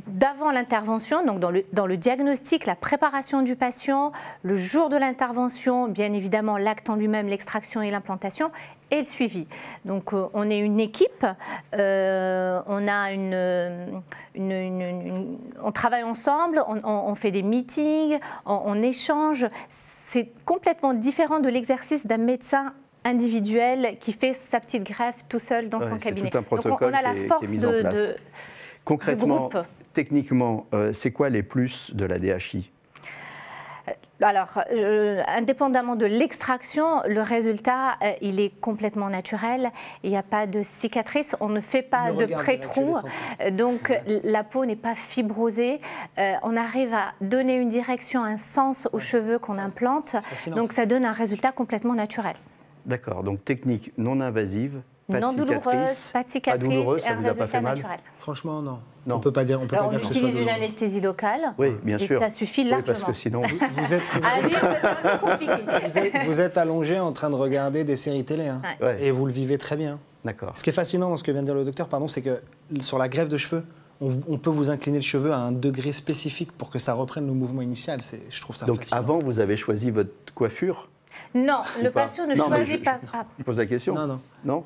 d'avant 0.08 0.50
l'intervention, 0.52 1.24
donc 1.26 1.40
dans 1.40 1.52
le, 1.52 1.66
dans 1.74 1.86
le 1.86 1.98
diagnostic, 1.98 2.66
la 2.66 2.76
préparation 2.76 3.42
du 3.42 3.56
patient, 3.56 4.12
le 4.44 4.58
jour 4.58 4.90
de 4.90 4.96
l'intervention, 4.96 5.88
bien 5.88 6.14
évidemment 6.14 6.58
l'acte 6.58 6.90
en 6.90 6.96
lui-même, 6.96 7.28
l'extraction 7.28 7.82
et 7.82 7.92
l'implantation, 7.92 8.50
et 8.92 9.00
le 9.00 9.04
suivi. 9.04 9.48
Donc 9.86 10.14
euh, 10.14 10.28
on 10.34 10.50
est 10.50 10.60
une 10.60 10.80
équipe, 10.80 11.26
euh, 11.76 12.62
on 12.68 12.88
a 12.88 13.12
une, 13.14 14.02
on 15.64 15.72
travaille 15.72 16.04
ensemble, 16.04 16.64
on, 16.68 17.16
fait 17.16 17.32
des 17.32 17.42
meetings, 17.42 18.20
on, 18.46 18.82
échange. 18.82 19.48
C'est 19.70 20.30
complètement 20.46 20.94
différent 20.94 21.40
de 21.40 21.50
l'exercice 21.50 22.06
d'un 22.06 22.18
médecin 22.18 22.74
individuel 23.04 23.98
qui 24.00 24.14
fait 24.14 24.34
sa 24.34 24.60
petite 24.60 24.84
greffe 24.84 25.26
tout 25.28 25.40
seul 25.40 25.70
dans 25.70 25.82
son 25.82 25.98
cabinet. 25.98 26.30
Tout 26.30 26.38
un 26.38 26.44
protocole 26.44 26.92
Donc 26.92 27.02
on, 27.04 27.08
a 27.08 27.14
la 27.14 27.16
force 27.28 27.52
de, 27.52 28.16
Concrètement, 28.84 29.50
techniquement, 29.94 30.66
euh, 30.74 30.94
c'est 30.94 31.12
quoi 31.12 31.30
les 31.30 31.44
plus 31.44 31.94
de 31.94 32.06
la 32.06 32.20
DHI 32.20 32.70
euh, 32.70 32.81
alors, 34.22 34.64
euh, 34.72 35.22
indépendamment 35.28 35.96
de 35.96 36.06
l'extraction, 36.06 37.02
le 37.08 37.22
résultat, 37.22 37.98
il 38.22 38.40
est 38.40 38.50
complètement 38.62 39.10
naturel. 39.10 39.72
Il 40.04 40.10
n'y 40.10 40.18
a 40.18 40.24
pas 40.24 40.48
de 40.48 40.64
cicatrice, 40.64 41.36
on 41.40 41.50
ne 41.50 41.62
fait 41.62 41.82
pas 41.82 42.12
de 42.12 42.26
pré-trou, 42.26 42.98
donc 43.52 43.92
la 44.06 44.44
peau 44.44 44.66
n'est 44.66 44.76
pas 44.76 44.96
fibrosée. 44.96 45.82
on 46.18 46.56
arrive 46.56 46.94
à 46.94 47.14
donner 47.22 47.56
une 47.56 47.70
direction, 47.70 48.24
un 48.24 48.38
sens 48.38 48.88
aux 48.94 49.00
cheveux 49.00 49.40
qu'on 49.40 49.58
implante, 49.58 50.16
donc 50.56 50.74
ça 50.74 50.86
donne 50.86 51.06
un 51.06 51.12
résultat 51.12 51.52
complètement 51.52 51.96
naturel. 51.96 52.36
D'accord, 52.86 53.24
donc 53.24 53.46
technique 53.46 53.92
non 53.98 54.22
invasive, 54.22 54.82
pas 55.12 55.20
non 55.20 55.34
douloureuse, 55.34 56.12
pas 56.12 56.24
de 56.24 56.30
cicatrice, 56.30 56.62
pas 56.62 56.76
douloureuse, 56.76 57.02
ça 57.02 57.14
vous 57.14 57.28
a 57.28 57.34
pas 57.34 57.48
fait 57.48 57.62
mal 57.62 57.84
Franchement, 58.20 58.62
non. 58.62 58.80
non. 59.06 59.16
On 59.16 59.20
peut 59.20 59.32
pas 59.32 59.44
dire. 59.44 59.62
On 59.62 59.68
peut 59.68 59.76
Alors, 59.76 59.90
pas 59.90 59.96
on 59.96 60.00
dire 60.00 60.10
utilise 60.10 60.38
une 60.38 60.50
anesthésie 60.50 61.02
locale. 61.02 61.54
Oui, 61.58 61.70
bien 61.84 61.98
et 61.98 62.06
sûr. 62.06 62.20
ça 62.20 62.30
suffit 62.30 62.64
largement. 62.64 62.80
Oui, 62.80 62.94
parce 62.94 63.04
que 63.04 63.14
sinon. 63.14 63.42
Vous, 63.42 63.94
êtes, 63.94 64.04
vous, 65.84 65.98
êtes, 65.98 66.26
vous 66.26 66.42
êtes 66.42 66.58
allongé 66.58 67.00
en 67.00 67.12
train 67.12 67.30
de 67.30 67.36
regarder 67.36 67.84
des 67.84 67.96
séries 67.96 68.24
télé, 68.24 68.48
hein, 68.48 68.62
et 69.00 69.12
vous 69.12 69.26
le 69.26 69.34
vivez 69.34 69.58
très 69.58 69.76
bien. 69.76 70.00
D'accord. 70.24 70.52
Ce 70.56 70.64
qui 70.64 70.70
est 70.70 70.74
fascinant 70.74 71.10
dans 71.10 71.18
ce 71.18 71.24
que 71.24 71.32
vient 71.32 71.42
de 71.42 71.48
dire 71.48 71.56
le 71.56 71.66
docteur, 71.66 71.88
pardon, 71.88 72.08
c'est 72.08 72.22
que 72.22 72.42
sur 72.80 72.98
la 72.98 73.10
greffe 73.10 73.28
de 73.28 73.38
cheveux, 73.38 73.64
on, 74.02 74.38
peut 74.38 74.50
vous 74.50 74.70
incliner 74.70 74.98
le 74.98 75.04
cheveu 75.04 75.32
à 75.32 75.38
un 75.38 75.52
degré 75.52 75.92
spécifique 75.92 76.52
pour 76.52 76.72
que 76.72 76.80
ça 76.80 76.94
reprenne 76.94 77.28
le 77.28 77.34
mouvement 77.34 77.62
initial. 77.62 78.02
Je 78.30 78.42
trouve 78.42 78.56
ça 78.56 78.66
Donc 78.66 78.86
avant, 78.92 79.20
vous 79.20 79.40
avez 79.40 79.58
choisi 79.58 79.92
votre 79.92 80.34
coiffure 80.34 80.90
Non, 81.36 81.62
le 81.82 81.92
patient 81.92 82.26
ne 82.26 82.36
choisit 82.36 82.84
pas. 82.84 82.98
Je 83.38 83.44
pose 83.44 83.58
la 83.58 83.66
question. 83.68 83.94
Non, 83.94 84.08
non. 84.08 84.20
Non 84.44 84.64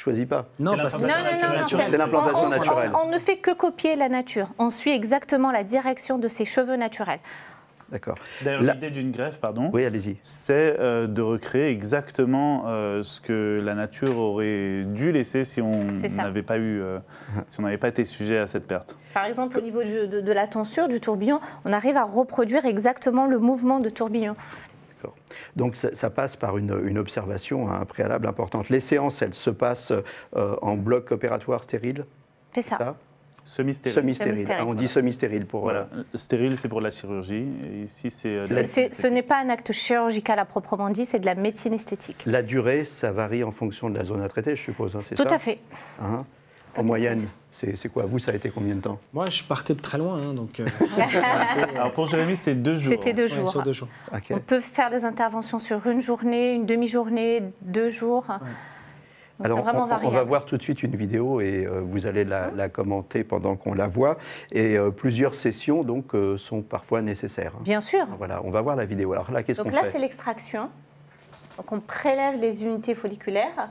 choisit 0.00 0.28
pas. 0.28 0.46
Non, 0.58 0.76
parce 0.76 0.96
que 0.96 1.06
c'est 1.06 1.96
l'implantation 1.96 2.48
naturelle. 2.48 2.92
On, 3.02 3.10
ne 3.10 3.18
fait 3.18 3.36
que 3.36 3.52
copier 3.52 3.96
la 3.96 4.08
nature. 4.08 4.48
On 4.58 4.70
suit 4.70 4.92
exactement 4.92 5.50
la 5.50 5.64
direction 5.64 6.18
de 6.18 6.28
ses 6.28 6.44
cheveux 6.44 6.76
naturels. 6.76 7.20
D'accord. 7.90 8.14
D'ailleurs, 8.42 8.62
l'idée 8.62 8.90
d'une 8.90 9.10
greffe, 9.10 9.38
pardon, 9.40 9.68
oui, 9.72 9.84
allez-y. 9.84 10.16
c'est 10.22 10.76
euh, 10.78 11.08
de 11.08 11.22
recréer 11.22 11.70
exactement 11.70 12.64
euh, 12.66 13.02
ce 13.02 13.20
que 13.20 13.60
la 13.64 13.74
nature 13.74 14.16
aurait 14.16 14.84
dû 14.84 15.10
laisser 15.10 15.44
si 15.44 15.60
on 15.60 15.82
n'avait 16.16 16.44
pas 16.44 16.58
eu, 16.58 16.80
euh, 16.80 17.00
si 17.48 17.58
on 17.58 17.64
n'avait 17.64 17.78
pas 17.78 17.88
été 17.88 18.04
sujet 18.04 18.38
à 18.38 18.46
cette 18.46 18.68
perte. 18.68 18.96
Par 19.12 19.24
exemple, 19.24 19.58
au 19.58 19.60
niveau 19.60 19.82
de, 19.82 20.20
de, 20.20 20.32
la 20.32 20.46
tonsure 20.46 20.86
du 20.86 21.00
tourbillon, 21.00 21.40
on 21.64 21.72
arrive 21.72 21.96
à 21.96 22.04
reproduire 22.04 22.64
exactement 22.64 23.26
le 23.26 23.40
mouvement 23.40 23.80
de 23.80 23.90
tourbillon. 23.90 24.36
Donc 25.56 25.76
ça, 25.76 26.10
passe 26.10 26.36
par 26.36 26.58
une, 26.58 26.98
observation 26.98 27.70
hein, 27.70 27.84
préalable 27.84 28.26
importante. 28.26 28.68
Les 28.68 28.80
séances, 28.80 29.22
elles 29.22 29.34
se 29.34 29.50
passent 29.50 29.92
euh, 30.36 30.56
en 30.62 30.76
bloc 30.76 31.12
opératoire 31.12 31.62
stérile? 31.64 32.04
C'est 32.52 32.62
ça, 32.62 32.96
Semi-stérile. 33.44 33.94
Semi-stérile. 33.94 34.46
Ah, 34.50 34.66
on 34.66 34.74
dit 34.74 34.86
semi-stérile 34.86 35.46
pour. 35.46 35.62
Voilà. 35.62 35.88
Euh, 35.94 36.04
stérile, 36.14 36.56
c'est 36.56 36.68
pour 36.68 36.80
la 36.80 36.90
chirurgie. 36.90 37.46
Et 37.64 37.82
ici, 37.84 38.10
c'est. 38.10 38.28
Euh, 38.28 38.46
ce 38.46 39.06
n'est 39.06 39.22
pas 39.22 39.38
un 39.38 39.48
acte 39.48 39.72
chirurgical 39.72 40.38
à 40.38 40.44
proprement 40.44 40.90
dit, 40.90 41.04
c'est 41.04 41.18
de 41.18 41.26
la 41.26 41.34
médecine 41.34 41.72
esthétique. 41.72 42.22
La 42.26 42.42
durée, 42.42 42.84
ça 42.84 43.12
varie 43.12 43.42
en 43.42 43.50
fonction 43.50 43.90
de 43.90 43.98
la 43.98 44.04
zone 44.04 44.22
à 44.22 44.28
traiter, 44.28 44.56
je 44.56 44.62
suppose. 44.62 44.94
Hein, 44.94 45.14
Tout 45.16 45.22
à 45.22 45.38
fait. 45.38 45.58
Hein? 46.00 46.26
En 46.76 46.84
moyenne? 46.84 47.26
C'est 47.76 47.88
quoi? 47.92 48.04
Vous, 48.06 48.18
ça 48.18 48.32
a 48.32 48.34
été 48.34 48.50
combien 48.50 48.74
de 48.74 48.80
temps? 48.80 48.98
Moi, 49.12 49.28
je 49.30 49.44
partais 49.44 49.74
de 49.74 49.80
très 49.80 49.98
loin. 49.98 50.20
Hein, 50.20 50.34
donc, 50.34 50.60
euh, 50.60 50.66
Alors 51.74 51.92
pour 51.92 52.06
Jérémy, 52.06 52.36
c'était 52.36 52.54
deux 52.54 52.76
jours. 52.76 52.92
C'était 52.92 53.12
deux 53.12 53.26
jours. 53.26 53.62
deux 53.62 53.72
jours. 53.72 53.88
On 54.30 54.38
peut 54.38 54.60
faire 54.60 54.90
des 54.90 55.04
interventions 55.04 55.58
sur 55.58 55.86
une 55.86 56.00
journée, 56.00 56.54
une 56.54 56.66
demi-journée, 56.66 57.42
deux 57.62 57.88
jours. 57.88 58.26
Alors, 59.42 59.64
on, 60.02 60.10
va 60.10 60.22
voir 60.22 60.44
tout 60.44 60.58
de 60.58 60.62
suite 60.62 60.82
une 60.82 60.94
vidéo 60.94 61.40
et 61.40 61.64
euh, 61.64 61.80
vous 61.82 62.06
allez 62.06 62.24
la, 62.24 62.68
commenter 62.68 63.24
pendant 63.24 63.56
qu'on 63.56 63.72
la 63.72 63.88
voit. 63.88 64.18
Et 64.52 64.76
euh, 64.76 64.90
plusieurs 64.90 65.34
sessions 65.34 65.82
donc 65.82 66.12
sont 66.36 66.60
parfois 66.60 67.00
nécessaires. 67.00 67.52
Bien 67.60 67.80
sûr. 67.80 68.06
Voilà, 68.18 68.42
on 68.44 68.50
va 68.50 68.60
voir 68.60 68.76
la 68.76 68.84
vidéo. 68.84 69.12
Alors 69.12 69.30
là, 69.30 69.42
qu'est-ce 69.42 69.62
qu'on 69.62 69.70
fait? 69.70 69.76
Donc 69.76 69.84
là, 69.84 69.90
c'est 69.92 69.98
l'extraction. 69.98 70.68
Donc 71.56 71.72
on 71.72 71.80
prélève 71.80 72.40
les 72.40 72.62
unités 72.64 72.94
folliculaires. 72.94 73.70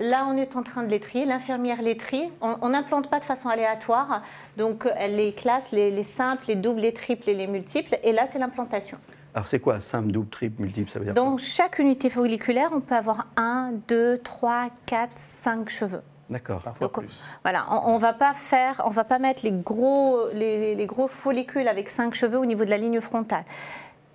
Là, 0.00 0.26
on 0.28 0.36
est 0.36 0.56
en 0.56 0.62
train 0.62 0.82
de 0.82 0.88
les 0.88 1.00
trier. 1.00 1.24
L'infirmière 1.24 1.82
les 1.82 1.96
trie. 1.96 2.30
On 2.40 2.68
n'implante 2.68 3.10
pas 3.10 3.18
de 3.18 3.24
façon 3.24 3.48
aléatoire. 3.48 4.22
Donc, 4.56 4.88
elle 4.96 5.16
les 5.16 5.32
classe, 5.32 5.72
les, 5.72 6.04
simples, 6.04 6.44
les 6.48 6.56
doubles, 6.56 6.80
les 6.80 6.92
triples 6.92 7.28
et 7.28 7.34
les 7.34 7.46
multiples. 7.46 7.98
Et 8.02 8.12
là, 8.12 8.26
c'est 8.30 8.38
l'implantation. 8.38 8.98
Alors, 9.34 9.48
c'est 9.48 9.60
quoi 9.60 9.80
simple, 9.80 10.10
double, 10.10 10.28
triple, 10.28 10.62
multiple? 10.62 10.90
Ça 10.90 10.98
veut 10.98 11.04
dire 11.04 11.14
Dans 11.14 11.36
chaque 11.36 11.78
unité 11.78 12.10
folliculaire, 12.10 12.70
on 12.72 12.80
peut 12.80 12.94
avoir 12.94 13.26
1, 13.36 13.72
2, 13.88 14.18
3, 14.18 14.68
4, 14.86 15.10
5 15.14 15.68
cheveux. 15.68 16.02
D'accord. 16.30 16.60
Parfois 16.60 16.92
plus. 16.92 17.24
Voilà, 17.42 17.66
on, 17.86 17.94
ne 17.94 18.00
va 18.00 18.12
pas 18.12 18.34
faire, 18.34 18.82
on 18.84 18.90
va 18.90 19.04
pas 19.04 19.18
mettre 19.18 19.44
les 19.44 19.52
gros, 19.52 20.28
les, 20.34 20.86
gros 20.86 21.08
follicules 21.08 21.66
avec 21.66 21.88
5 21.88 22.14
cheveux 22.14 22.38
au 22.38 22.44
niveau 22.44 22.64
de 22.64 22.70
la 22.70 22.76
ligne 22.76 23.00
frontale. 23.00 23.44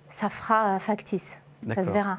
Ça 0.08 0.30
fera 0.30 0.78
factice. 0.78 1.40
Ça 1.74 1.82
se 1.82 1.92
verra 1.92 2.18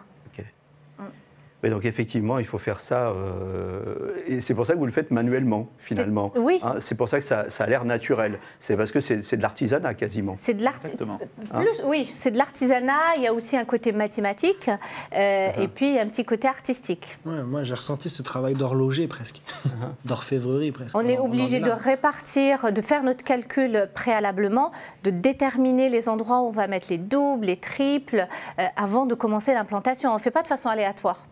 donc 1.69 1.85
effectivement, 1.85 2.39
il 2.39 2.45
faut 2.45 2.57
faire 2.57 2.79
ça, 2.79 3.09
euh, 3.09 4.11
et 4.27 4.41
c'est 4.41 4.53
pour 4.53 4.65
ça 4.65 4.73
que 4.73 4.79
vous 4.79 4.85
le 4.85 4.91
faites 4.91 5.11
manuellement, 5.11 5.69
finalement. 5.77 6.31
Oui. 6.35 6.59
Hein, 6.63 6.75
c'est 6.79 6.95
pour 6.95 7.09
ça 7.09 7.19
que 7.19 7.25
ça, 7.25 7.45
a 7.57 7.67
l'air 7.67 7.85
naturel. 7.85 8.39
C'est 8.59 8.77
parce 8.77 8.91
que 8.91 8.99
c'est 8.99 9.37
de 9.37 9.41
l'artisanat 9.41 9.93
quasiment. 9.93 10.33
C'est 10.35 10.53
de 10.53 10.63
l'artisanat. 10.63 11.17
Hein 11.53 11.63
oui, 11.85 12.11
c'est 12.13 12.31
de 12.31 12.37
l'artisanat. 12.37 13.15
Il 13.17 13.23
y 13.23 13.27
a 13.27 13.33
aussi 13.33 13.57
un 13.57 13.65
côté 13.65 13.91
mathématique, 13.91 14.69
euh, 14.69 15.49
uh-huh. 15.49 15.61
et 15.61 15.67
puis 15.67 15.97
un 15.99 16.07
petit 16.07 16.25
côté 16.25 16.47
artistique. 16.47 17.17
moi, 17.25 17.63
j'ai 17.63 17.73
ressenti 17.73 18.09
ce 18.09 18.21
travail 18.21 18.53
d'horloger 18.53 19.07
presque, 19.07 19.41
uh-huh. 19.65 19.69
d'orfèvrerie 20.05 20.71
presque. 20.71 20.95
On 20.95 21.07
est 21.07 21.17
obligé 21.17 21.59
de 21.59 21.71
répartir, 21.71 22.71
de 22.71 22.81
faire 22.81 23.03
notre 23.03 23.23
calcul 23.23 23.89
préalablement, 23.93 24.71
de 25.03 25.09
déterminer 25.09 25.89
les 25.89 26.09
endroits 26.09 26.41
où 26.41 26.47
on 26.47 26.51
va 26.51 26.67
mettre 26.67 26.87
les 26.89 26.97
doubles, 26.97 27.45
les 27.45 27.57
triples, 27.57 28.27
euh, 28.59 28.67
avant 28.75 29.05
de 29.05 29.15
commencer 29.15 29.53
l'implantation. 29.53 30.09
On 30.09 30.13
ne 30.13 30.19
le 30.19 30.23
fait 30.23 30.31
pas 30.31 30.43
de 30.43 30.47
façon 30.47 30.69
aléatoire. 30.69 31.25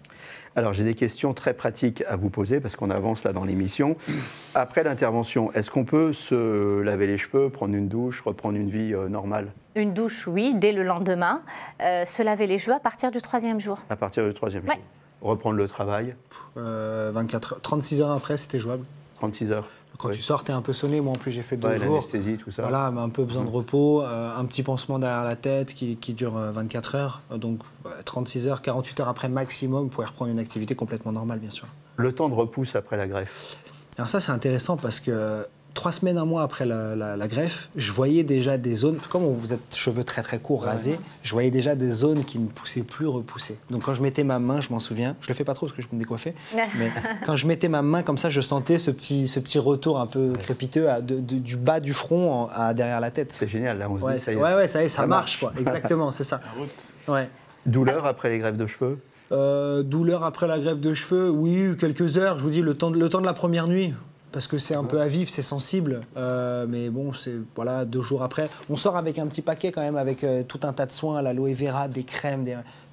Alors 0.55 0.73
j'ai 0.73 0.83
des 0.83 0.93
questions 0.93 1.33
très 1.33 1.53
pratiques 1.53 2.03
à 2.07 2.15
vous 2.15 2.29
poser 2.29 2.59
parce 2.59 2.75
qu'on 2.75 2.91
avance 2.91 3.23
là 3.23 3.33
dans 3.33 3.43
l'émission. 3.43 3.97
Après 4.53 4.83
l'intervention, 4.83 5.51
est-ce 5.53 5.71
qu'on 5.71 5.83
peut 5.83 6.13
se 6.13 6.79
laver 6.81 7.07
les 7.07 7.17
cheveux, 7.17 7.49
prendre 7.49 7.73
une 7.73 7.87
douche, 7.87 8.21
reprendre 8.21 8.57
une 8.57 8.69
vie 8.69 8.93
euh, 8.93 9.09
normale? 9.09 9.51
Une 9.75 9.93
douche, 9.93 10.27
oui, 10.27 10.53
dès 10.55 10.71
le 10.71 10.83
lendemain. 10.83 11.41
Euh, 11.81 12.05
se 12.05 12.21
laver 12.21 12.45
les 12.45 12.59
cheveux 12.59 12.75
à 12.75 12.79
partir 12.79 13.09
du 13.09 13.19
troisième 13.21 13.59
jour. 13.59 13.79
À 13.89 13.95
partir 13.95 14.27
du 14.27 14.33
troisième 14.33 14.63
jour. 14.65 14.75
Reprendre 15.21 15.57
le 15.57 15.67
travail? 15.67 16.15
24 16.55 17.61
36 17.61 18.01
heures 18.01 18.11
après, 18.11 18.37
c'était 18.37 18.59
jouable. 18.59 18.85
36 19.17 19.51
heures 19.51 19.69
quand 19.97 20.09
tu 20.09 20.21
sors, 20.21 20.43
tu 20.43 20.51
es 20.51 20.53
un 20.53 20.61
peu 20.61 20.73
sonné. 20.73 21.01
Moi, 21.01 21.13
en 21.13 21.17
plus, 21.17 21.31
j'ai 21.31 21.41
fait 21.41 21.57
deux 21.57 21.67
ouais, 21.67 21.79
jours. 21.79 22.07
tout 22.07 22.51
ça. 22.51 22.63
Voilà, 22.63 22.87
un 22.87 23.09
peu 23.09 23.23
besoin 23.23 23.43
de 23.43 23.49
repos, 23.49 24.01
euh, 24.01 24.35
un 24.35 24.45
petit 24.45 24.63
pansement 24.63 24.99
derrière 24.99 25.23
la 25.23 25.35
tête 25.35 25.73
qui, 25.73 25.97
qui 25.97 26.13
dure 26.13 26.33
24 26.33 26.95
euh, 26.95 26.97
heures. 26.97 27.21
Donc, 27.35 27.59
36 28.05 28.47
heures, 28.47 28.61
48 28.61 29.01
heures 29.01 29.07
après 29.07 29.29
maximum, 29.29 29.83
vous 29.83 29.89
pouvez 29.89 30.07
reprendre 30.07 30.31
une 30.31 30.39
activité 30.39 30.75
complètement 30.75 31.11
normale, 31.11 31.39
bien 31.39 31.49
sûr. 31.49 31.67
Le 31.97 32.11
temps 32.11 32.29
de 32.29 32.33
repousse 32.33 32.75
après 32.75 32.97
la 32.97 33.07
greffe 33.07 33.57
Alors 33.97 34.09
ça, 34.09 34.19
c'est 34.19 34.31
intéressant 34.31 34.77
parce 34.77 34.99
que 34.99 35.45
trois 35.73 35.91
semaines, 35.91 36.17
un 36.17 36.25
mois 36.25 36.43
après 36.43 36.65
la, 36.65 37.27
greffe, 37.27 37.69
je 37.75 37.91
voyais 37.91 38.23
déjà 38.23 38.57
des 38.57 38.75
zones, 38.75 38.97
comme 39.09 39.23
vous 39.23 39.53
êtes 39.53 39.75
cheveux 39.75 40.03
très 40.03 40.21
très 40.21 40.39
courts, 40.39 40.63
rasés, 40.63 40.99
je 41.23 41.31
voyais 41.33 41.51
déjà 41.51 41.75
des 41.75 41.89
zones 41.89 42.23
qui 42.23 42.39
ne 42.39 42.47
poussaient 42.47 42.83
plus 42.83 43.07
repousser. 43.07 43.57
Donc 43.69 43.83
quand 43.83 43.93
je 43.93 44.01
mettais 44.01 44.23
ma 44.23 44.39
main, 44.39 44.61
je 44.61 44.69
m'en 44.69 44.79
souviens, 44.79 45.15
je 45.21 45.27
le 45.27 45.33
fais 45.33 45.43
pas 45.43 45.53
trop 45.53 45.65
parce 45.67 45.75
que 45.75 45.81
je 45.81 45.87
me 45.91 45.99
décoiffais, 45.99 46.35
mais 46.55 46.91
quand 47.25 47.35
je 47.35 47.47
mettais 47.47 47.69
ma 47.69 47.81
main 47.81 48.03
comme 48.03 48.17
ça, 48.17 48.29
je 48.29 48.41
sentais 48.41 48.77
ce 48.77 48.91
petit, 48.91 49.27
ce 49.27 49.39
petit 49.39 49.59
retour 49.59 49.99
un 49.99 50.07
peu 50.07 50.33
crépiteux 50.33 50.87
du 51.01 51.57
bas 51.57 51.79
du 51.79 51.93
front 51.93 52.47
à 52.53 52.73
derrière 52.73 52.99
la 52.99 53.11
tête. 53.11 53.31
C'est 53.31 53.47
génial, 53.47 53.79
là 53.79 53.89
on 53.89 53.97
se 53.97 54.03
ouais, 54.03 54.15
dit 54.15 54.19
ça 54.19 54.31
y 54.31 54.35
est. 54.35 54.39
Ouais, 54.39 54.55
ouais, 54.55 54.67
ça 54.67 54.81
y 54.81 54.85
est, 54.85 54.89
ça, 54.89 55.07
marche, 55.07 55.39
quoi. 55.39 55.53
Exactement, 55.57 56.11
c'est 56.11 56.23
ça. 56.23 56.41
Ouais. 57.05 57.29
Douleur 57.65 58.05
après 58.05 58.29
les 58.29 58.37
greffes 58.37 58.55
de 58.55 58.65
cheveux? 58.65 58.97
Douleur 59.83 60.23
après 60.23 60.47
la 60.47 60.57
greffe 60.59 60.79
de 60.79 60.93
cheveux, 60.93 61.29
oui, 61.29 61.75
quelques 61.77 62.17
heures. 62.17 62.39
Je 62.39 62.43
vous 62.43 62.49
dis, 62.49 62.61
le 62.61 62.75
temps 62.75 62.91
le 62.91 63.09
temps 63.09 63.19
de 63.19 63.25
la 63.25 63.33
première 63.33 63.67
nuit 63.67 63.93
parce 64.33 64.47
que 64.47 64.57
c'est 64.57 64.73
un 64.73 64.83
peu 64.83 64.99
à 64.99 65.07
vivre, 65.07 65.29
c'est 65.29 65.43
sensible. 65.43 66.01
Euh, 66.17 66.65
mais 66.67 66.89
bon, 66.89 67.13
c'est 67.13 67.35
voilà, 67.55 67.85
deux 67.85 68.01
jours 68.01 68.23
après. 68.23 68.49
On 68.69 68.75
sort 68.75 68.97
avec 68.97 69.19
un 69.19 69.27
petit 69.27 69.43
paquet 69.43 69.71
quand 69.71 69.81
même, 69.81 69.95
avec 69.95 70.23
euh, 70.23 70.43
tout 70.43 70.59
un 70.63 70.73
tas 70.73 70.87
de 70.87 70.91
soins, 70.91 71.21
l'aloe 71.21 71.53
vera, 71.53 71.87
des 71.87 72.03
crèmes, 72.03 72.45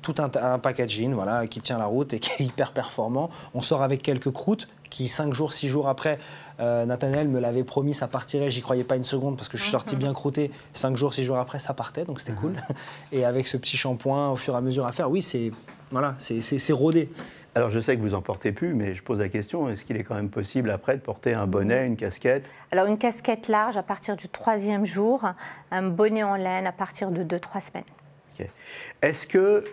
tout 0.02 0.14
un, 0.18 0.30
un, 0.40 0.58
packaging 0.58 1.14
voilà, 1.14 1.46
qui 1.46 1.60
tient 1.60 1.78
la 1.78 1.86
route 1.86 2.12
et 2.12 2.20
qui 2.20 2.30
est 2.42 2.46
hyper 2.46 2.72
performant. 2.72 3.30
On 3.54 3.62
sort 3.62 3.82
avec 3.82 4.02
quelques 4.02 4.30
croûtes 4.30 4.68
qui, 4.90 5.08
cinq 5.08 5.32
jours, 5.32 5.52
six 5.52 5.68
jours 5.68 5.88
après, 5.88 6.18
euh, 6.58 6.84
Nathaniel 6.84 7.28
me 7.28 7.40
l'avait 7.40 7.64
promis, 7.64 7.94
ça 7.94 8.06
partirait. 8.06 8.50
J'y 8.50 8.60
croyais 8.60 8.84
pas 8.84 8.96
une 8.96 9.04
seconde 9.04 9.36
parce 9.36 9.48
que 9.48 9.56
je 9.56 9.62
suis 9.62 9.70
sorti 9.70 9.94
mhm. 9.94 10.02
bien 10.02 10.12
croûté. 10.12 10.50
Cinq 10.74 10.96
jours, 10.96 11.14
six 11.14 11.24
jours 11.24 11.38
après, 11.38 11.58
ça 11.58 11.72
partait, 11.72 12.04
donc 12.04 12.20
c'était 12.20 12.32
cool. 12.32 12.52
Mhm. 12.52 12.60
Et 13.12 13.24
avec 13.24 13.48
ce 13.48 13.56
petit 13.56 13.78
shampoing, 13.78 14.30
au 14.30 14.36
fur 14.36 14.54
et 14.54 14.58
à 14.58 14.60
mesure 14.60 14.86
à 14.86 14.92
faire, 14.92 15.10
oui, 15.10 15.22
c'est 15.22 15.52
voilà, 15.90 16.14
c'est 16.18 16.72
rodé. 16.72 17.08
Alors 17.54 17.70
je 17.70 17.80
sais 17.80 17.96
que 17.96 18.00
vous 18.00 18.14
en 18.14 18.22
portez 18.22 18.52
plus, 18.52 18.74
mais 18.74 18.94
je 18.94 19.02
pose 19.02 19.18
la 19.18 19.28
question, 19.28 19.68
est-ce 19.68 19.84
qu'il 19.84 19.96
est 19.96 20.04
quand 20.04 20.14
même 20.14 20.30
possible 20.30 20.70
après 20.70 20.96
de 20.96 21.00
porter 21.00 21.34
un 21.34 21.48
bonnet, 21.48 21.86
une 21.86 21.96
casquette? 21.96 22.48
Alors 22.70 22.86
une 22.86 22.98
casquette 22.98 23.48
large 23.48 23.76
à 23.76 23.82
partir 23.82 24.16
du 24.16 24.28
troisième 24.28 24.86
jour, 24.86 25.24
un 25.72 25.82
bonnet 25.82 26.22
en 26.22 26.36
laine 26.36 26.66
à 26.66 26.72
partir 26.72 27.10
de 27.10 27.24
deux, 27.24 27.40
trois 27.40 27.60
semaines. 27.60 27.84
Est-ce 29.02 29.26
que, 29.26 29.64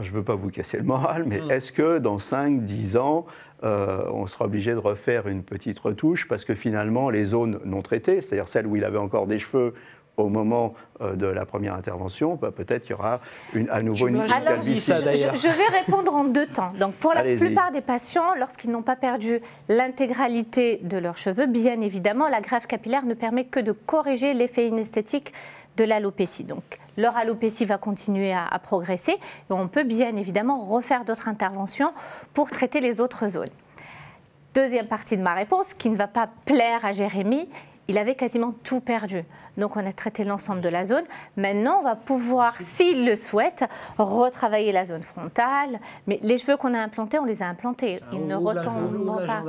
je 0.00 0.10
ne 0.10 0.14
veux 0.14 0.24
pas 0.24 0.34
vous 0.34 0.50
casser 0.50 0.76
le 0.76 0.82
moral, 0.82 1.24
mais 1.24 1.40
mm. 1.40 1.50
est-ce 1.50 1.72
que 1.72 1.98
dans 1.98 2.18
5, 2.18 2.64
10 2.64 2.96
ans, 2.96 3.26
euh, 3.64 4.04
on 4.12 4.26
sera 4.26 4.44
obligé 4.44 4.72
de 4.72 4.78
refaire 4.78 5.26
une 5.26 5.42
petite 5.42 5.78
retouche 5.78 6.28
parce 6.28 6.44
que 6.44 6.54
finalement 6.54 7.10
les 7.10 7.24
zones 7.24 7.60
non 7.64 7.82
traitées, 7.82 8.20
c'est-à-dire 8.20 8.48
celles 8.48 8.66
où 8.66 8.76
il 8.76 8.84
avait 8.84 8.98
encore 8.98 9.26
des 9.26 9.38
cheveux 9.38 9.74
au 10.18 10.28
moment 10.28 10.74
euh, 11.00 11.14
de 11.14 11.26
la 11.26 11.46
première 11.46 11.74
intervention, 11.74 12.34
bah, 12.34 12.50
peut-être 12.50 12.82
qu'il 12.82 12.92
y 12.92 12.98
aura 12.98 13.20
une, 13.54 13.68
à 13.70 13.82
nouveau 13.82 14.08
une, 14.08 14.26
calvitie. 14.26 14.92
Je, 14.92 14.94
je, 14.94 15.48
vais 15.48 15.78
répondre 15.78 16.14
en 16.14 16.24
deux 16.24 16.46
temps. 16.46 16.72
Donc, 16.78 16.94
pour 16.94 17.14
la 17.14 17.22
plupart 17.22 17.72
des 17.72 17.80
patients, 17.80 18.34
lorsqu'ils 18.38 18.70
n'ont 18.70 18.82
pas 18.82 18.96
perdu 18.96 19.40
l'intégralité 19.68 20.80
de 20.82 20.98
leurs 20.98 21.18
cheveux, 21.18 21.46
bien 21.46 21.80
évidemment, 21.80 22.28
la 22.28 22.40
greffe 22.40 22.66
capillaire 22.66 23.04
ne 23.04 23.14
permet 23.14 23.44
que 23.44 23.60
de 23.60 23.72
corriger 23.72 24.34
l'effet 24.34 24.68
inesthétique 24.68 25.32
de 25.76 25.84
l'alopécie. 25.84 26.44
Donc, 26.44 26.78
leur 26.96 27.16
alopécie 27.16 27.64
va 27.64 27.78
continuer 27.78 28.32
à, 28.32 28.44
à 28.44 28.58
progresser 28.58 29.12
et 29.12 29.18
on 29.52 29.68
peut 29.68 29.84
bien 29.84 30.16
évidemment 30.16 30.58
refaire 30.58 31.04
d'autres 31.04 31.28
interventions 31.28 31.92
pour 32.34 32.50
traiter 32.50 32.80
les 32.80 33.00
autres 33.00 33.28
zones. 33.28 33.46
Deuxième 34.54 34.86
partie 34.86 35.16
de 35.16 35.22
ma 35.22 35.34
réponse, 35.34 35.74
qui 35.74 35.88
ne 35.88 35.96
va 35.96 36.08
pas 36.08 36.28
plaire 36.44 36.84
à 36.84 36.92
Jérémy, 36.92 37.48
il 37.88 37.96
avait 37.96 38.14
quasiment 38.14 38.54
tout 38.62 38.80
perdu. 38.80 39.24
Donc 39.56 39.76
on 39.76 39.84
a 39.84 39.92
traité 39.92 40.22
l'ensemble 40.24 40.60
de 40.60 40.68
la 40.68 40.84
zone. 40.84 41.04
Maintenant, 41.36 41.78
on 41.80 41.84
va 41.84 41.96
pouvoir, 41.96 42.54
s'il 42.60 43.06
le 43.06 43.16
souhaite, 43.16 43.64
retravailler 43.96 44.72
la 44.72 44.84
zone 44.84 45.02
frontale. 45.02 45.80
Mais 46.06 46.20
les 46.22 46.38
cheveux 46.38 46.56
qu'on 46.56 46.74
a 46.74 46.78
implantés, 46.78 47.18
on 47.18 47.24
les 47.24 47.42
a 47.42 47.46
implantés. 47.46 48.00
Ils 48.12 48.26
ne 48.26 48.36
retomberont 48.36 49.26
pas. 49.26 49.42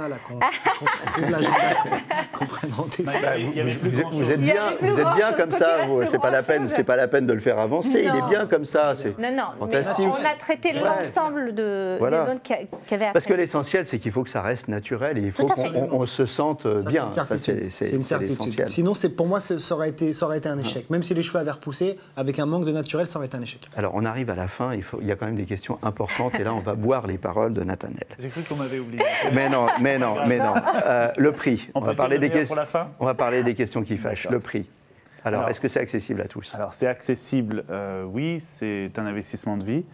Vous 4.12 4.32
êtes 4.32 4.40
bien, 4.40 4.74
vous 4.82 5.00
êtes 5.00 5.16
bien 5.16 5.34
comme 5.34 5.52
ça. 5.52 5.80
C'est 6.06 6.20
pas 6.20 6.32
la 6.32 6.44
peine, 6.44 6.70
c'est 6.70 6.84
pas 6.84 6.96
la 6.96 7.08
peine 7.08 7.26
de 7.26 7.34
le 7.34 7.40
faire 7.40 7.60
avancer. 7.60 8.02
Il 8.06 8.16
est 8.16 8.28
bien 8.30 8.46
comme 8.46 8.66
ça. 8.66 8.96
C'est 8.96 9.16
fantastique. 9.60 10.08
on 10.08 10.26
a 10.26 10.36
traité 10.38 10.74
l'ensemble 10.74 11.54
de, 11.54 12.00
des 12.00 12.26
zones 12.26 12.40
qui, 12.42 12.54
avaient. 12.94 13.12
Parce 13.12 13.26
que 13.26 13.34
l'essentiel, 13.34 13.86
c'est 13.86 14.00
qu'il 14.00 14.12
faut 14.12 14.24
que 14.24 14.30
ça 14.30 14.42
reste 14.42 14.68
naturel 14.68 15.18
et 15.18 15.22
il 15.22 15.32
faut 15.32 15.48
qu'on 15.48 16.06
se 16.06 16.26
sente 16.26 16.66
bien. 16.86 17.12
Ça, 17.12 17.38
c'est 17.38 17.70
essentiel. 18.30 18.70
Sinon, 18.70 18.94
pour 19.16 19.28
moi, 19.28 19.40
ça 19.40 19.56
aurait 19.72 19.90
été 19.90 20.14
ça 20.14 20.26
aurait 20.26 20.38
été 20.38 20.50
un 20.50 20.58
échec. 20.58 20.90
Même 20.90 21.04
si 21.04 21.14
les 21.14 21.22
cheveux 21.22 21.40
avaient 21.40 21.52
repoussé, 21.52 21.98
avec 22.16 22.40
un 22.40 22.46
manque 22.46 22.66
de 22.66 22.72
naturel, 22.72 23.06
ça 23.06 23.18
aurait 23.18 23.28
été 23.28 23.38
un 23.38 23.42
échec. 23.42 23.70
Alors, 23.76 23.94
on 23.96 24.06
arrive 24.06 24.30
à 24.30 24.36
la 24.36 24.48
fin, 24.48 24.74
il, 24.74 24.84
faut, 24.84 25.00
il 25.02 25.08
y 25.08 25.12
a 25.12 25.16
quand 25.16 25.26
même 25.26 25.36
des 25.36 25.46
questions 25.46 25.80
importantes, 25.84 26.36
et 26.40 26.44
là, 26.44 26.54
on 26.54 26.60
va 26.60 26.76
boire 26.76 27.08
les 27.08 27.18
paroles 27.18 27.54
de 27.54 27.64
Nathanel. 27.64 28.06
J'ai 28.20 28.30
cru 28.30 28.42
qu'on 28.42 28.56
m'avait 28.56 28.80
oublié. 28.80 29.04
Mais 29.34 29.50
non, 29.50 29.68
mais 29.80 30.00
non, 30.00 30.16
mais 30.28 30.38
non. 30.38 30.54
Euh, 30.86 31.12
le 31.18 31.32
prix. 31.32 31.70
On, 31.74 31.82
va 31.82 31.94
parler 31.94 32.18
des 32.18 32.30
questions. 32.30 32.56
On 33.00 33.06
va 33.06 33.14
parler 33.14 33.44
des 33.44 33.54
questions 33.54 33.84
qui 33.84 33.98
fâchent. 33.98 34.28
Le 34.30 34.40
prix. 34.40 34.68
Alors, 35.24 35.48
est-ce 35.50 35.60
que 35.60 35.68
c'est 35.68 35.80
accessible 35.80 36.22
à 36.22 36.26
tous? 36.26 36.54
Alors, 36.56 36.74
c'est 36.74 36.88
accessible, 36.88 37.64
euh, 37.70 38.04
oui, 38.04 38.40
c'est 38.40 38.92
un 38.98 39.06
investissement 39.06 39.58
de 39.58 39.66
vie. 39.66 39.86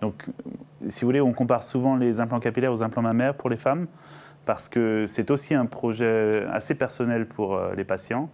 Donc, 0.00 0.26
si 0.86 1.00
vous 1.00 1.08
voulez, 1.08 1.20
on 1.20 1.32
compare 1.32 1.62
souvent 1.62 1.96
les 1.96 2.20
implants 2.20 2.40
capillaires 2.40 2.72
aux 2.72 2.82
implants 2.82 3.02
mammaires 3.02 3.34
pour 3.34 3.48
les 3.48 3.56
femmes, 3.56 3.86
parce 4.44 4.68
que 4.68 5.06
c'est 5.06 5.30
aussi 5.30 5.54
un 5.54 5.66
projet 5.66 6.46
assez 6.52 6.74
personnel 6.74 7.26
pour 7.26 7.54
euh, 7.54 7.74
les 7.74 7.84
patients. 7.84 8.30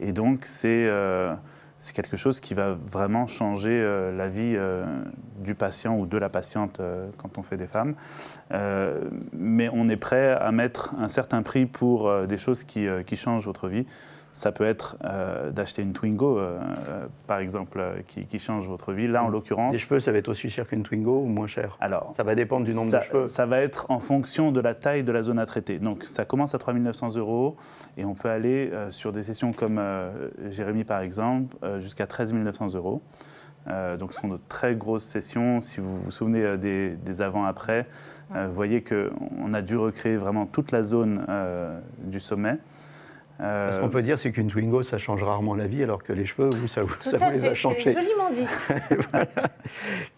Et 0.00 0.12
donc, 0.12 0.46
euh, 0.64 1.34
c'est 1.78 1.94
quelque 1.94 2.16
chose 2.16 2.40
qui 2.40 2.54
va 2.54 2.72
vraiment 2.72 3.26
changer 3.26 3.72
euh, 3.72 4.16
la 4.16 4.26
vie 4.26 4.56
du 5.38 5.54
patient 5.54 5.96
ou 5.96 6.06
de 6.06 6.18
la 6.18 6.28
patiente 6.28 6.80
quand 7.18 7.38
on 7.38 7.42
fait 7.42 7.56
des 7.56 7.66
femmes. 7.66 7.94
mais 9.32 9.68
on 9.72 9.88
est 9.88 9.96
prêt 9.96 10.32
à 10.32 10.50
mettre 10.52 10.94
un 10.98 11.08
certain 11.08 11.42
prix 11.42 11.66
pour 11.66 12.26
des 12.26 12.38
choses 12.38 12.64
qui, 12.64 12.86
qui 13.06 13.16
changent 13.16 13.44
votre 13.44 13.68
vie. 13.68 13.86
Ça 14.34 14.50
peut 14.50 14.64
être 14.64 14.96
euh, 15.04 15.52
d'acheter 15.52 15.80
une 15.80 15.92
Twingo, 15.92 16.38
euh, 16.38 16.58
euh, 16.88 17.06
par 17.28 17.38
exemple, 17.38 17.80
qui, 18.08 18.38
change 18.40 18.66
votre 18.66 18.92
vie. 18.92 19.06
Là, 19.06 19.22
en 19.22 19.28
l'occurrence. 19.28 19.72
Les 19.72 19.78
cheveux, 19.78 20.00
ça 20.00 20.10
va 20.10 20.18
être 20.18 20.28
aussi 20.28 20.50
cher 20.50 20.66
qu'une 20.66 20.82
Twingo 20.82 21.20
ou 21.20 21.26
moins 21.26 21.46
cher? 21.46 21.76
Alors, 21.80 22.12
ça 22.16 22.24
va 22.24 22.34
dépendre 22.34 22.66
du 22.66 22.74
nombre 22.74 22.90
de 22.90 23.00
cheveux. 23.00 23.28
Ça 23.28 23.46
va 23.46 23.60
être 23.60 23.86
en 23.92 24.00
fonction 24.00 24.50
de 24.50 24.60
la 24.60 24.74
taille 24.74 25.04
de 25.04 25.12
la 25.12 25.22
zone 25.22 25.38
à 25.38 25.46
traiter. 25.46 25.78
Donc, 25.78 26.02
ça 26.02 26.24
commence 26.24 26.52
à 26.52 26.58
3 26.58 26.74
900 26.74 27.14
euros 27.14 27.54
et 27.96 28.04
on 28.04 28.14
peut 28.14 28.28
aller 28.28 28.72
sur 28.88 29.12
des 29.12 29.22
sessions 29.22 29.52
comme 29.52 29.80
Jérémy, 30.50 30.82
par 30.82 31.00
exemple, 31.00 31.56
jusqu'à 31.78 32.08
13 32.08 32.34
900 32.34 32.74
euros. 32.74 33.02
donc, 34.00 34.12
ce 34.14 34.20
sont 34.20 34.28
de 34.28 34.40
très 34.48 34.74
grosses 34.74 35.04
sessions. 35.04 35.60
Si 35.60 35.80
vous 35.80 35.96
vous 35.96 36.10
souvenez 36.10 36.58
des, 36.58 36.96
des 36.96 37.22
avant-après, 37.22 37.86
vous 38.30 38.52
voyez 38.52 38.82
qu'on 38.82 39.52
a 39.52 39.62
dû 39.62 39.76
recréer 39.76 40.16
vraiment 40.16 40.46
toute 40.46 40.72
la 40.72 40.82
zone 40.82 41.24
du 41.98 42.18
sommet. 42.18 42.58
Ce 43.40 43.80
qu'on 43.80 43.88
peut 43.88 44.02
dire, 44.02 44.18
c'est 44.18 44.30
qu'une 44.30 44.48
Twingo, 44.48 44.82
ça 44.82 44.98
change 44.98 45.22
rarement 45.22 45.54
la 45.54 45.66
vie, 45.66 45.82
alors 45.82 46.02
que 46.02 46.12
les 46.12 46.24
cheveux, 46.24 46.50
vous, 46.50 46.68
ça, 46.68 46.82
ça 47.00 47.18
vous 47.18 47.30
les 47.30 47.46
a 47.46 47.54
changés. 47.54 47.80
C'est 47.82 47.94
joliment 47.94 48.30
dit. 48.30 48.46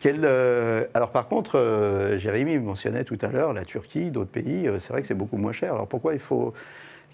Euh, 0.07 0.85
alors 0.94 1.11
par 1.11 1.26
contre, 1.26 1.59
euh, 1.59 2.16
Jérémy 2.16 2.59
mentionnait 2.59 3.02
tout 3.02 3.18
à 3.22 3.29
l'heure 3.29 3.52
la 3.52 3.64
Turquie, 3.64 4.12
d'autres 4.12 4.31
pays, 4.31 4.68
euh, 4.68 4.79
c'est 4.79 4.92
vrai 4.92 5.02
que 5.02 5.09
c'est 5.09 5.14
beaucoup 5.14 5.37
moins 5.37 5.50
cher. 5.50 5.74
Alors 5.74 5.88
pourquoi 5.88 6.14
il 6.14 6.20
faut 6.20 6.52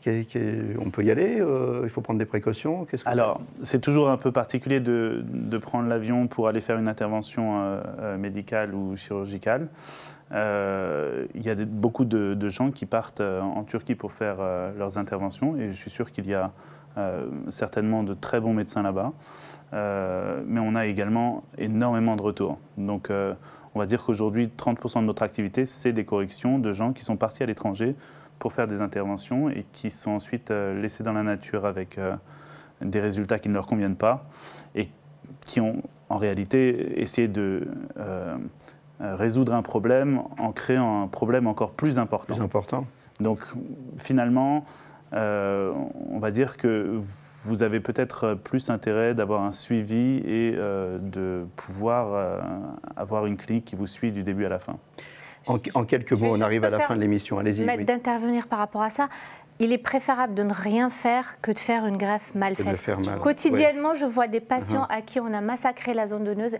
on 0.06 0.90
peut 0.90 1.04
y 1.04 1.10
aller 1.10 1.40
euh, 1.40 1.82
Il 1.84 1.90
faut 1.90 2.00
prendre 2.00 2.18
des 2.18 2.26
précautions 2.26 2.86
Alors, 3.04 3.40
c'est 3.62 3.80
toujours 3.80 4.10
un 4.10 4.16
peu 4.16 4.32
particulier 4.32 4.80
de, 4.80 5.22
prendre 5.58 5.88
l'avion 5.88 6.26
pour 6.26 6.48
aller 6.48 6.60
faire 6.60 6.78
une 6.78 6.88
intervention 6.88 7.60
euh, 7.60 7.80
euh, 8.00 8.18
médicale 8.18 8.74
ou 8.74 8.96
chirurgicale. 8.96 9.68
il 10.32 11.42
y 11.42 11.50
a 11.50 11.54
beaucoup 11.66 12.04
de, 12.04 12.48
gens 12.48 12.70
qui 12.70 12.86
partent 12.86 13.20
en 13.20 13.64
Turquie 13.64 13.94
pour 13.94 14.12
faire 14.12 14.36
leurs 14.76 14.98
interventions 14.98 15.56
et 15.56 15.68
je 15.68 15.76
suis 15.76 15.90
sûr 15.90 16.10
qu'il 16.10 16.26
y 16.26 16.34
a 16.34 16.50
certainement 17.48 18.02
de 18.02 18.14
très 18.14 18.40
bons 18.40 18.54
médecins 18.54 18.82
là-bas. 18.82 19.12
mais 19.72 20.60
on 20.60 20.74
a 20.74 20.86
également 20.86 21.44
énormément 21.58 22.16
de 22.16 22.22
retours. 22.22 22.58
Donc, 22.76 23.10
on 23.74 23.78
va 23.78 23.86
dire 23.86 24.02
qu'aujourd'hui, 24.04 24.50
30% 24.56 25.00
de 25.00 25.06
notre 25.06 25.22
activité, 25.22 25.64
c'est 25.66 25.92
des 25.92 26.04
corrections 26.04 26.58
de 26.58 26.72
gens 26.72 26.92
qui 26.92 27.04
sont 27.04 27.16
partis 27.16 27.42
à 27.42 27.46
l'étranger 27.46 27.94
pour 28.42 28.52
faire 28.52 28.66
des 28.66 28.80
interventions 28.80 29.48
et 29.50 29.64
qui 29.70 29.92
sont 29.92 30.10
ensuite 30.10 30.50
euh, 30.50 30.74
laissés 30.82 31.04
dans 31.04 31.12
la 31.12 31.22
nature 31.22 31.64
avec 31.64 31.96
euh, 31.96 32.16
des 32.80 32.98
résultats 32.98 33.38
qui 33.38 33.48
ne 33.48 33.54
leur 33.54 33.68
conviennent 33.68 33.94
pas 33.94 34.24
et 34.74 34.88
qui 35.42 35.60
ont 35.60 35.80
en 36.08 36.16
réalité 36.16 37.00
essayé 37.00 37.28
de 37.28 37.68
euh, 37.98 38.36
résoudre 39.00 39.54
un 39.54 39.62
problème 39.62 40.22
en 40.38 40.50
créant 40.50 41.04
un 41.04 41.06
problème 41.06 41.46
encore 41.46 41.70
plus 41.70 42.00
important. 42.00 42.34
Plus 42.34 42.42
important. 42.42 42.84
Donc 43.20 43.38
finalement, 43.96 44.64
on 45.12 46.18
va 46.18 46.32
dire 46.32 46.56
que 46.56 46.98
vous 47.44 47.62
avez 47.62 47.78
peut-être 47.78 48.34
plus 48.34 48.70
intérêt 48.70 49.14
d'avoir 49.14 49.42
un 49.44 49.52
suivi 49.52 50.16
et 50.26 50.52
de 50.52 51.44
pouvoir 51.54 52.40
avoir 52.96 53.26
une 53.26 53.36
clinique 53.36 53.66
qui 53.66 53.76
vous 53.76 53.86
suit 53.86 54.10
du 54.10 54.24
début 54.24 54.46
à 54.46 54.48
la 54.48 54.58
fin. 54.58 54.78
En, 55.46 55.84
quelques 55.84 56.12
mots, 56.12 56.30
on 56.32 56.40
arrive 56.40 56.64
à 56.64 56.70
la 56.70 56.80
fin 56.80 56.96
de 56.96 57.00
l'émission. 57.00 57.38
Allez-y. 57.38 57.64
D'intervenir 57.84 58.46
par 58.46 58.58
rapport 58.58 58.82
à 58.82 58.90
ça. 58.90 59.08
Il 59.58 59.70
est 59.70 59.78
préférable 59.78 60.34
de 60.34 60.42
ne 60.42 60.52
rien 60.52 60.88
faire 60.88 61.40
que 61.40 61.52
de 61.52 61.58
faire 61.58 61.86
une 61.86 61.98
greffe 61.98 62.34
mal 62.34 62.56
faite. 62.56 62.96
Quotidiennement, 63.20 63.94
je 63.94 64.06
vois 64.06 64.26
des 64.26 64.40
patients 64.40 64.84
uh-huh. 64.84 64.98
à 64.98 65.02
qui 65.02 65.20
on 65.20 65.32
a 65.32 65.40
massacré 65.40 65.94
la 65.94 66.06
zone 66.06 66.24
donneuse. 66.24 66.56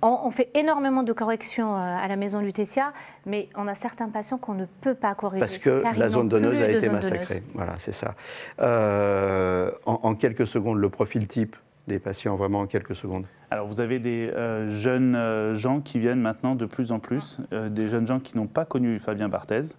On, 0.00 0.30
fait 0.30 0.48
énormément 0.54 1.02
de 1.02 1.12
corrections 1.12 1.76
euh, 1.76 1.78
à 1.78 2.08
la 2.08 2.16
maison 2.16 2.40
Lutetia, 2.40 2.92
mais 3.26 3.48
on 3.56 3.68
a 3.68 3.74
certains 3.74 4.08
patients 4.08 4.38
qu'on 4.38 4.54
ne 4.54 4.64
peut 4.80 4.94
pas 4.94 5.14
corriger. 5.14 5.40
Parce 5.40 5.58
que 5.58 5.82
la 5.96 6.08
zone 6.08 6.28
donneuse 6.28 6.60
a 6.60 6.70
été 6.70 6.88
massacrée. 6.88 7.42
Voilà, 7.54 7.74
c'est 7.78 7.94
ça. 7.94 8.14
Euh, 8.60 9.70
en 9.84 10.14
quelques 10.14 10.46
secondes, 10.46 10.78
le 10.78 10.88
profil 10.88 11.26
type 11.28 11.56
des 11.90 11.98
patients, 11.98 12.36
vraiment 12.36 12.60
en 12.60 12.66
quelques 12.66 12.96
secondes 12.96 13.24
Alors 13.50 13.66
vous 13.66 13.80
avez 13.80 13.98
des 13.98 14.30
euh, 14.30 14.68
jeunes 14.68 15.14
euh, 15.14 15.54
gens 15.54 15.80
qui 15.80 15.98
viennent 15.98 16.20
maintenant 16.20 16.54
de 16.54 16.66
plus 16.66 16.92
en 16.92 16.98
plus, 16.98 17.40
euh, 17.52 17.68
des 17.68 17.86
jeunes 17.86 18.06
gens 18.06 18.20
qui 18.20 18.36
n'ont 18.36 18.46
pas 18.46 18.64
connu 18.64 18.98
Fabien 18.98 19.28
Barthez, 19.28 19.76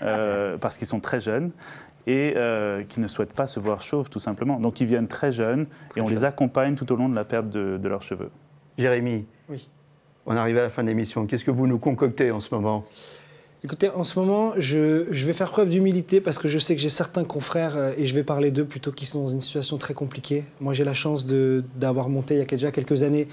parce 0.00 0.78
qu'ils 0.78 0.86
sont 0.86 1.00
très 1.00 1.20
jeunes 1.20 1.52
et 2.06 2.34
qui 2.88 2.98
ne 2.98 3.06
souhaitent 3.06 3.34
pas 3.34 3.46
se 3.46 3.60
voir 3.60 3.82
chauve 3.82 4.10
tout 4.10 4.18
simplement. 4.18 4.58
Donc 4.58 4.80
ils 4.80 4.86
viennent 4.86 5.06
très 5.06 5.32
jeunes 5.32 5.66
et 5.96 6.00
on 6.00 6.08
les 6.08 6.24
accompagne 6.24 6.74
tout 6.74 6.90
au 6.92 6.96
long 6.96 7.08
de 7.08 7.14
la 7.14 7.24
perte 7.24 7.48
de, 7.50 7.88
leurs 7.88 8.02
cheveux. 8.02 8.30
Jérémy, 8.78 9.26
oui. 9.48 9.68
On 10.26 10.36
arrive 10.36 10.58
à 10.58 10.62
la 10.62 10.70
fin 10.70 10.82
de 10.82 10.88
l'émission. 10.88 11.26
Qu'est-ce 11.26 11.44
que 11.44 11.50
vous 11.50 11.66
nous 11.66 11.78
concoctez 11.78 12.30
en 12.30 12.40
ce 12.40 12.54
moment? 12.54 12.84
Écoutez, 13.62 13.90
en 13.90 14.04
ce 14.04 14.18
moment, 14.18 14.54
je, 14.56 15.04
je 15.10 15.26
vais 15.26 15.34
faire 15.34 15.50
preuve 15.50 15.68
d'humilité 15.68 16.22
parce 16.22 16.38
que 16.38 16.48
je 16.48 16.58
sais 16.58 16.74
que 16.74 16.80
j'ai 16.80 16.88
certains 16.88 17.24
confrères, 17.24 17.76
euh, 17.76 17.92
et 17.98 18.06
je 18.06 18.14
vais 18.14 18.22
parler 18.22 18.50
d'eux 18.50 18.64
plutôt, 18.64 18.90
qui 18.90 19.04
sont 19.04 19.24
dans 19.24 19.28
une 19.30 19.42
situation 19.42 19.76
très 19.76 19.92
compliquée. 19.92 20.44
Moi, 20.60 20.72
j'ai 20.72 20.84
la 20.84 20.94
chance 20.94 21.26
d'avoir 21.26 22.08
monté 22.08 22.34
il 22.34 22.38
y 22.38 22.40
a 22.40 22.46
déjà 22.46 22.70
quelques 22.72 23.02
années 23.02 23.28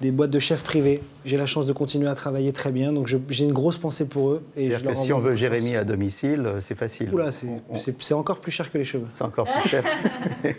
des 0.00 0.12
boîtes 0.12 0.30
de 0.30 0.38
chefs 0.38 0.62
privés. 0.62 1.02
J'ai 1.24 1.36
la 1.36 1.46
chance 1.46 1.66
de 1.66 1.72
continuer 1.72 2.08
à 2.08 2.14
travailler 2.14 2.52
très 2.52 2.70
bien, 2.70 2.92
donc 2.92 3.08
j'ai 3.28 3.44
une 3.44 3.52
grosse 3.52 3.76
pensée 3.76 4.06
pour 4.06 4.30
eux. 4.30 4.42
Et 4.56 4.70
je 4.70 4.84
leur 4.84 4.94
que 4.94 4.98
si 5.00 5.12
on 5.12 5.18
veut 5.18 5.34
Jérémy 5.34 5.72
chance. 5.72 5.80
à 5.80 5.84
domicile, 5.84 6.42
euh, 6.46 6.60
c'est 6.60 6.76
facile. 6.76 7.10
Oula, 7.12 7.30
c'est- 7.32 8.14
encore 8.14 8.38
plus 8.38 8.52
cher 8.52 8.70
que 8.70 8.78
les 8.78 8.84
cheveux. 8.84 9.06
c'est 9.08 9.24
encore 9.24 9.48
plus 9.48 9.68
cher. 9.68 9.82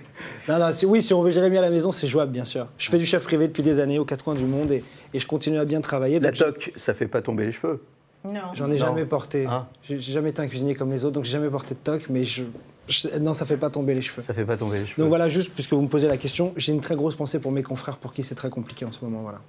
Non, 0.50 0.60
non, 0.60 0.74
si- 0.74 0.86
oui, 0.86 1.02
si 1.02 1.14
on 1.14 1.22
veut 1.22 1.32
Jérémy 1.32 1.58
à 1.58 1.62
la 1.62 1.70
maison, 1.70 1.94
c'est 1.94 2.08
jouable, 2.08 2.34
bien 2.34 2.44
sûr. 2.44 2.68
Je 2.78 2.90
fais 2.90 2.98
du 2.98 3.06
chef 3.06 3.24
privé 3.24 3.48
depuis 3.48 3.64
des 3.64 3.80
années 3.80 4.00
aux 4.00 4.04
quatre 4.06 4.26
coins 4.26 4.36
du 4.36 4.44
monde 4.44 4.74
et, 4.74 4.84
et 5.14 5.20
je 5.20 5.26
continue 5.26 5.58
à 5.60 5.64
bien 5.66 5.80
travailler. 5.80 6.20
La 6.20 6.34
toque, 6.34 6.74
ça 6.76 6.94
fait 6.94 7.08
pas 7.08 7.22
tomber 7.22 7.46
les 7.46 7.54
cheveux. 7.54 7.82
Non. 8.26 8.40
J'en 8.54 8.68
ai 8.72 8.80
Non. 8.80 8.86
jamais 8.86 9.06
porté. 9.06 9.46
Ah. 9.50 9.68
J'ai 9.84 10.00
jamais 10.00 10.30
été 10.30 10.42
un 10.42 10.48
cuisinier 10.48 10.76
comme 10.76 10.92
les 10.92 11.04
autres, 11.06 11.16
donc 11.16 11.26
j'ai 11.26 11.32
jamais 11.34 11.50
porté 11.50 11.74
de 11.76 11.80
toque, 11.80 12.06
mais 12.10 12.24
je, 12.24 12.44
je- 12.88 13.18
non, 13.20 13.34
ça 13.34 13.46
fait 13.46 13.58
pas 13.58 13.70
tomber 13.70 13.94
les 13.94 14.02
cheveux. 14.02 14.22
Ça 14.22 14.34
fait 14.34 14.46
pas 14.46 14.56
tomber 14.58 14.80
les 14.80 14.86
cheveux. 14.86 15.02
Donc 15.04 15.10
voilà, 15.10 15.28
juste 15.30 15.52
puisque 15.54 15.74
vous 15.74 15.82
me 15.82 15.88
posez 15.90 16.08
la 16.08 16.18
question, 16.18 16.54
j'ai 16.56 16.72
une 16.72 16.82
très 16.82 16.96
grosse 16.96 17.16
pensée 17.16 17.40
pour 17.40 17.52
mes 17.52 17.64
confrères 17.64 17.98
pour 17.98 18.14
qui 18.14 18.24
c'est 18.24 18.36
très 18.36 18.50
compliqué 18.50 18.86
en 18.86 18.92
ce 18.92 19.04
moment. 19.04 19.22
Voilà. 19.22 19.40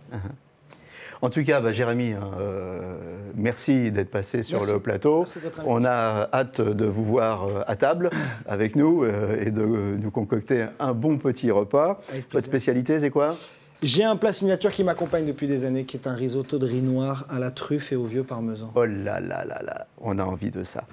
En 1.22 1.30
tout 1.30 1.42
cas, 1.44 1.60
bah, 1.60 1.72
Jérémy, 1.72 2.12
hein, 2.12 2.32
euh, 2.38 2.96
merci 3.34 3.90
d'être 3.92 4.10
passé 4.10 4.42
sur 4.42 4.58
Merci. 4.58 4.72
le 4.74 4.80
plateau. 4.80 5.24
On 5.64 5.84
a 5.84 6.28
hâte 6.32 6.60
de 6.60 6.84
vous 6.84 7.04
voir 7.04 7.44
euh, 7.46 7.60
à 7.66 7.76
table 7.76 8.10
avec 8.46 8.76
nous 8.76 9.04
euh, 9.04 9.40
et 9.40 9.50
de 9.50 9.62
nous 9.64 10.10
concocter 10.10 10.66
un 10.80 10.92
bon 10.92 11.16
petit 11.18 11.50
repas. 11.50 12.00
Votre 12.32 12.44
spécialité, 12.44 12.98
c'est 13.00 13.10
quoi? 13.10 13.36
J'ai 13.84 14.02
un 14.02 14.16
plat 14.16 14.32
signature 14.32 14.72
qui 14.72 14.82
m'accompagne 14.82 15.26
depuis 15.26 15.46
des 15.46 15.66
années, 15.66 15.84
qui 15.84 15.98
est 15.98 16.06
un 16.06 16.14
risotto 16.14 16.58
de 16.58 16.66
riz 16.66 16.80
noir 16.80 17.26
à 17.28 17.38
la 17.38 17.50
truffe 17.50 17.92
et 17.92 17.96
au 17.96 18.04
vieux 18.04 18.24
parmesan. 18.24 18.72
Oh 18.74 18.86
là 18.86 19.20
là 19.20 19.44
là 19.44 19.60
là, 19.62 19.86
on 20.00 20.18
a 20.18 20.24
envie 20.24 20.50
de 20.50 20.62
ça. 20.62 20.84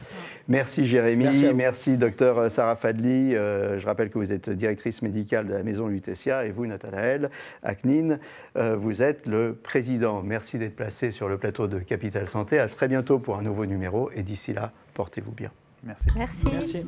Merci 0.50 0.86
Jérémy, 0.86 1.26
Merci 1.56 1.98
docteur 1.98 2.52
Sarah 2.52 2.76
Fadli. 2.76 3.34
Euh, 3.34 3.80
je 3.80 3.86
rappelle 3.86 4.10
que 4.10 4.20
vous 4.20 4.34
êtes 4.34 4.50
directrice 4.50 5.02
médicale 5.02 5.48
de 5.48 5.54
la 5.54 5.64
maison 5.64 5.88
Lutetia 5.88 6.46
et 6.46 6.52
vous, 6.52 6.66
Nathanaël 6.66 7.30
Aknin, 7.64 8.20
euh, 8.58 8.76
vous 8.76 9.02
êtes 9.02 9.26
le 9.26 9.54
président. 9.54 10.22
Merci 10.22 10.58
d'être 10.58 10.76
placé 10.76 11.12
sur 11.12 11.30
le 11.30 11.38
plateau 11.38 11.68
de 11.68 11.80
Capital 11.80 12.28
Santé. 12.28 12.60
À 12.60 12.68
très 12.68 12.90
bientôt 12.90 13.20
pour 13.20 13.38
un 13.38 13.42
nouveau 13.42 13.66
numéro 13.66 14.12
et 14.14 14.22
d'ici 14.22 14.52
là, 14.52 14.74
portez-vous 14.96 15.32
bien. 15.32 15.52
Merci. 15.86 16.08
Merci. 16.18 16.46
Merci. 16.52 16.84